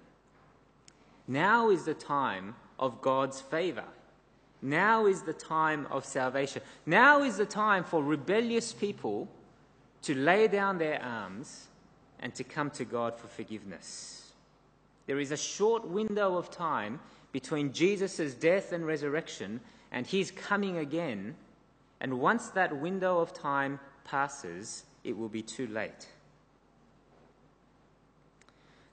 Now 1.27 1.69
is 1.69 1.85
the 1.85 1.95
time 1.95 2.55
of 2.79 3.03
God's 3.03 3.41
favor. 3.41 3.85
Now 4.61 5.07
is 5.07 5.23
the 5.23 5.33
time 5.33 5.87
of 5.91 6.05
salvation. 6.05 6.63
Now 6.85 7.23
is 7.23 7.37
the 7.37 7.47
time 7.47 7.85
for 7.85 8.03
rebellious 8.03 8.73
people 8.73 9.29
to 10.03 10.15
lay 10.15 10.49
down 10.49 10.79
their 10.79 11.03
arms 11.03 11.69
and 12.21 12.35
to 12.35 12.45
come 12.45 12.71
to 12.71 12.85
God 12.85 13.19
for 13.19 13.29
forgiveness. 13.29 14.33
There 15.07 15.21
is 15.21 15.31
a 15.31 15.37
short 15.37 15.89
window 15.89 16.37
of 16.37 16.51
time 16.51 17.01
between 17.33 17.73
Jesus' 17.73 18.35
death 18.35 18.73
and 18.73 18.87
resurrection 18.87 19.61
and 19.93 20.07
his 20.07 20.31
coming 20.31 20.79
again, 20.79 21.35
and 22.01 22.21
once 22.21 22.49
that 22.49 22.79
window 22.79 23.19
of 23.19 23.33
time 23.33 23.81
passes, 24.05 24.85
it 25.05 25.17
will 25.17 25.29
be 25.29 25.43
too 25.43 25.67
late. 25.69 26.09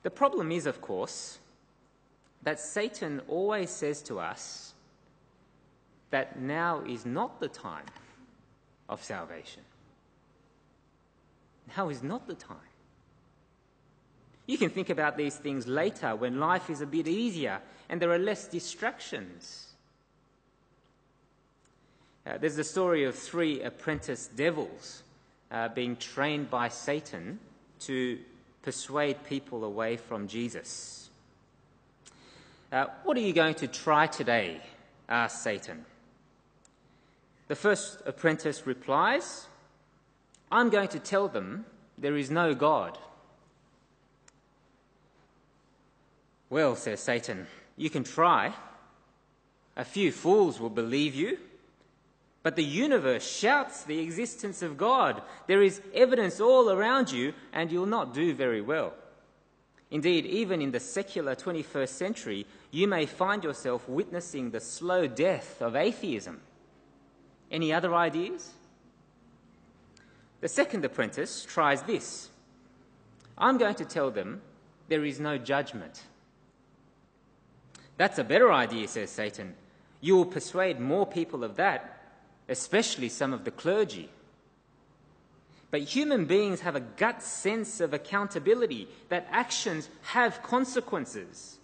The 0.02 0.10
problem 0.10 0.52
is, 0.52 0.66
of 0.66 0.80
course, 0.80 1.38
that 2.42 2.60
Satan 2.60 3.20
always 3.26 3.70
says 3.70 4.02
to 4.02 4.20
us 4.20 4.74
that 6.16 6.40
now 6.40 6.82
is 6.88 7.04
not 7.04 7.40
the 7.40 7.48
time 7.48 7.84
of 8.88 9.04
salvation. 9.04 9.62
Now 11.76 11.90
is 11.90 12.02
not 12.02 12.26
the 12.26 12.34
time. 12.34 12.72
You 14.46 14.56
can 14.56 14.70
think 14.70 14.88
about 14.88 15.18
these 15.18 15.36
things 15.36 15.66
later 15.66 16.16
when 16.16 16.40
life 16.40 16.70
is 16.70 16.80
a 16.80 16.86
bit 16.86 17.06
easier 17.06 17.60
and 17.90 18.00
there 18.00 18.10
are 18.12 18.18
less 18.18 18.48
distractions. 18.48 19.66
Uh, 22.26 22.38
there's 22.38 22.56
the 22.56 22.64
story 22.64 23.04
of 23.04 23.14
three 23.14 23.60
apprentice 23.60 24.28
devils 24.28 25.02
uh, 25.50 25.68
being 25.68 25.96
trained 25.96 26.48
by 26.48 26.70
Satan 26.70 27.38
to 27.80 28.18
persuade 28.62 29.22
people 29.24 29.64
away 29.64 29.98
from 29.98 30.28
Jesus. 30.28 31.10
Uh, 32.72 32.86
what 33.04 33.18
are 33.18 33.26
you 33.28 33.34
going 33.34 33.56
to 33.56 33.66
try 33.66 34.06
today? 34.06 34.62
asked 35.10 35.42
Satan. 35.42 35.84
The 37.48 37.56
first 37.56 37.98
apprentice 38.06 38.66
replies, 38.66 39.46
I'm 40.50 40.70
going 40.70 40.88
to 40.88 40.98
tell 40.98 41.28
them 41.28 41.64
there 41.98 42.16
is 42.16 42.30
no 42.30 42.54
God. 42.54 42.98
Well, 46.50 46.76
says 46.76 47.00
Satan, 47.00 47.46
you 47.76 47.90
can 47.90 48.04
try. 48.04 48.52
A 49.76 49.84
few 49.84 50.12
fools 50.12 50.60
will 50.60 50.70
believe 50.70 51.14
you. 51.14 51.38
But 52.42 52.54
the 52.54 52.64
universe 52.64 53.28
shouts 53.28 53.82
the 53.82 53.98
existence 53.98 54.62
of 54.62 54.76
God. 54.76 55.20
There 55.48 55.62
is 55.62 55.82
evidence 55.92 56.40
all 56.40 56.70
around 56.70 57.10
you, 57.10 57.32
and 57.52 57.72
you'll 57.72 57.86
not 57.86 58.14
do 58.14 58.34
very 58.34 58.60
well. 58.60 58.94
Indeed, 59.90 60.26
even 60.26 60.62
in 60.62 60.70
the 60.70 60.80
secular 60.80 61.34
21st 61.34 61.88
century, 61.88 62.46
you 62.70 62.86
may 62.86 63.06
find 63.06 63.42
yourself 63.42 63.88
witnessing 63.88 64.50
the 64.50 64.60
slow 64.60 65.08
death 65.08 65.60
of 65.60 65.74
atheism. 65.74 66.40
Any 67.50 67.72
other 67.72 67.94
ideas? 67.94 68.52
The 70.40 70.48
second 70.48 70.84
apprentice 70.84 71.44
tries 71.44 71.82
this 71.82 72.30
I'm 73.38 73.58
going 73.58 73.74
to 73.76 73.84
tell 73.84 74.10
them 74.10 74.42
there 74.88 75.04
is 75.04 75.20
no 75.20 75.38
judgment. 75.38 76.02
That's 77.96 78.18
a 78.18 78.24
better 78.24 78.52
idea, 78.52 78.88
says 78.88 79.10
Satan. 79.10 79.54
You 80.00 80.16
will 80.16 80.26
persuade 80.26 80.78
more 80.78 81.06
people 81.06 81.44
of 81.44 81.56
that, 81.56 82.02
especially 82.48 83.08
some 83.08 83.32
of 83.32 83.44
the 83.44 83.50
clergy. 83.50 84.10
But 85.70 85.80
human 85.82 86.26
beings 86.26 86.60
have 86.60 86.76
a 86.76 86.80
gut 86.80 87.22
sense 87.22 87.80
of 87.80 87.92
accountability, 87.92 88.88
that 89.08 89.26
actions 89.30 89.88
have 90.02 90.42
consequences. 90.42 91.58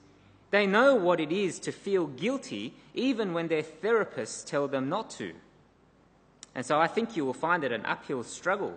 They 0.50 0.66
know 0.66 0.94
what 0.94 1.20
it 1.20 1.32
is 1.32 1.58
to 1.60 1.72
feel 1.72 2.06
guilty 2.06 2.74
even 2.94 3.32
when 3.32 3.48
their 3.48 3.62
therapists 3.62 4.44
tell 4.44 4.68
them 4.68 4.88
not 4.88 5.10
to. 5.10 5.32
And 6.54 6.64
so 6.64 6.78
I 6.78 6.86
think 6.86 7.16
you 7.16 7.24
will 7.24 7.32
find 7.32 7.64
it 7.64 7.72
an 7.72 7.84
uphill 7.86 8.22
struggle. 8.22 8.76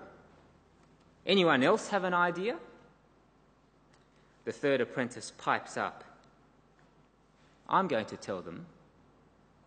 Anyone 1.25 1.63
else 1.63 1.89
have 1.89 2.03
an 2.03 2.13
idea? 2.13 2.57
The 4.45 4.51
third 4.51 4.81
apprentice 4.81 5.31
pipes 5.37 5.75
up. 5.75 6.03
I'm 7.67 7.87
going 7.87 8.05
to 8.05 8.17
tell 8.17 8.41
them 8.41 8.65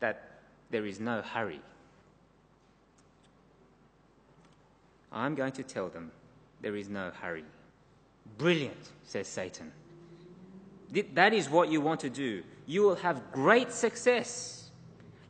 that 0.00 0.30
there 0.70 0.86
is 0.86 1.00
no 1.00 1.20
hurry. 1.20 1.60
I'm 5.10 5.34
going 5.34 5.52
to 5.52 5.62
tell 5.62 5.88
them 5.88 6.12
there 6.60 6.76
is 6.76 6.88
no 6.88 7.10
hurry. 7.20 7.44
Brilliant, 8.36 8.90
says 9.04 9.26
Satan. 9.26 9.72
That 11.14 11.34
is 11.34 11.50
what 11.50 11.70
you 11.70 11.80
want 11.80 12.00
to 12.00 12.10
do. 12.10 12.42
You 12.66 12.82
will 12.82 12.96
have 12.96 13.32
great 13.32 13.72
success. 13.72 14.70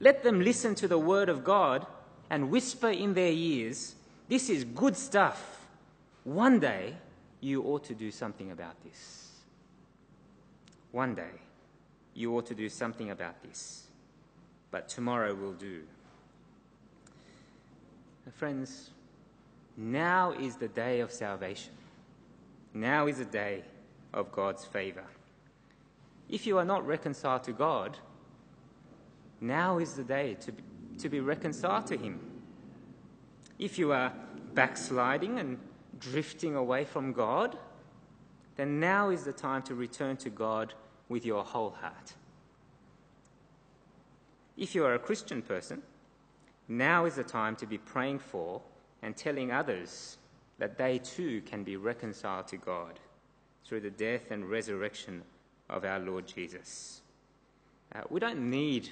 Let 0.00 0.22
them 0.22 0.40
listen 0.40 0.74
to 0.76 0.88
the 0.88 0.98
word 0.98 1.28
of 1.28 1.42
God 1.42 1.86
and 2.30 2.50
whisper 2.50 2.90
in 2.90 3.14
their 3.14 3.32
ears, 3.32 3.94
This 4.28 4.50
is 4.50 4.64
good 4.64 4.96
stuff. 4.96 5.66
One 6.24 6.60
day 6.60 6.94
you 7.40 7.62
ought 7.62 7.84
to 7.84 7.94
do 7.94 8.10
something 8.10 8.50
about 8.50 8.82
this. 8.84 9.28
One 10.92 11.14
day 11.14 11.40
you 12.14 12.34
ought 12.36 12.46
to 12.46 12.54
do 12.54 12.68
something 12.68 13.10
about 13.10 13.42
this. 13.42 13.86
But 14.70 14.88
tomorrow 14.88 15.34
will 15.34 15.52
do. 15.52 15.82
Friends, 18.34 18.90
now 19.76 20.32
is 20.32 20.56
the 20.56 20.68
day 20.68 21.00
of 21.00 21.10
salvation. 21.10 21.72
Now 22.74 23.06
is 23.06 23.18
the 23.18 23.24
day 23.24 23.62
of 24.12 24.30
God's 24.32 24.64
favour. 24.64 25.04
If 26.28 26.46
you 26.46 26.58
are 26.58 26.64
not 26.64 26.86
reconciled 26.86 27.44
to 27.44 27.52
God, 27.52 27.96
now 29.40 29.78
is 29.78 29.94
the 29.94 30.04
day 30.04 30.36
to 30.40 30.52
to 30.98 31.08
be 31.08 31.20
reconciled 31.20 31.86
to 31.88 31.96
Him. 31.96 32.20
If 33.58 33.78
you 33.78 33.92
are 33.92 34.12
backsliding 34.54 35.38
and 35.38 35.58
drifting 35.98 36.54
away 36.54 36.84
from 36.84 37.12
God, 37.12 37.56
then 38.56 38.80
now 38.80 39.10
is 39.10 39.24
the 39.24 39.32
time 39.32 39.62
to 39.62 39.74
return 39.74 40.16
to 40.18 40.30
God 40.30 40.74
with 41.08 41.24
your 41.24 41.44
whole 41.44 41.70
heart. 41.70 42.14
If 44.56 44.74
you 44.74 44.84
are 44.84 44.94
a 44.94 44.98
Christian 44.98 45.42
person, 45.42 45.82
now 46.66 47.04
is 47.04 47.14
the 47.14 47.24
time 47.24 47.56
to 47.56 47.66
be 47.66 47.78
praying 47.78 48.18
for 48.18 48.60
and 49.02 49.16
telling 49.16 49.52
others 49.52 50.18
that 50.58 50.76
they 50.76 50.98
too 50.98 51.40
can 51.42 51.62
be 51.62 51.76
reconciled 51.76 52.48
to 52.48 52.56
God 52.56 52.98
through 53.64 53.80
the 53.80 53.90
death 53.90 54.30
and 54.30 54.50
resurrection 54.50 55.22
of 55.70 55.84
our 55.84 55.98
Lord 55.98 56.26
Jesus. 56.26 57.02
Uh, 57.94 58.00
we 58.10 58.20
don't 58.20 58.50
need 58.50 58.90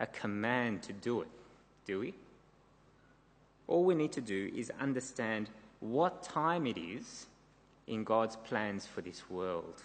a 0.00 0.06
command 0.06 0.82
to 0.84 0.92
do 0.92 1.20
it, 1.20 1.28
do 1.86 2.00
we? 2.00 2.14
All 3.66 3.84
we 3.84 3.94
need 3.94 4.12
to 4.12 4.20
do 4.20 4.50
is 4.54 4.70
understand 4.80 5.50
what 5.80 6.22
time 6.22 6.66
it 6.66 6.78
is 6.78 7.26
in 7.86 8.04
God's 8.04 8.36
plans 8.36 8.86
for 8.86 9.00
this 9.00 9.28
world. 9.30 9.82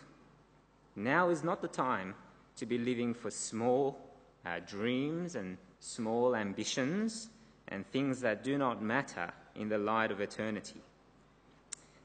Now 0.95 1.29
is 1.29 1.43
not 1.43 1.61
the 1.61 1.67
time 1.67 2.15
to 2.57 2.65
be 2.65 2.77
living 2.77 3.13
for 3.13 3.31
small 3.31 3.99
uh, 4.45 4.59
dreams 4.67 5.35
and 5.35 5.57
small 5.79 6.35
ambitions 6.35 7.29
and 7.67 7.85
things 7.91 8.21
that 8.21 8.43
do 8.43 8.57
not 8.57 8.81
matter 8.81 9.31
in 9.55 9.69
the 9.69 9.77
light 9.77 10.11
of 10.11 10.21
eternity. 10.21 10.81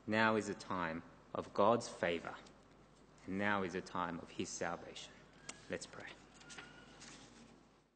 Now 0.06 0.36
is 0.36 0.48
a 0.48 0.54
time 0.54 1.02
of 1.34 1.52
God's 1.54 1.88
favour, 1.88 2.34
and 3.26 3.38
now 3.38 3.62
is 3.62 3.74
a 3.74 3.80
time 3.80 4.18
of 4.22 4.30
His 4.30 4.48
salvation. 4.48 5.12
Let's 5.70 5.86
pray. 5.86 6.21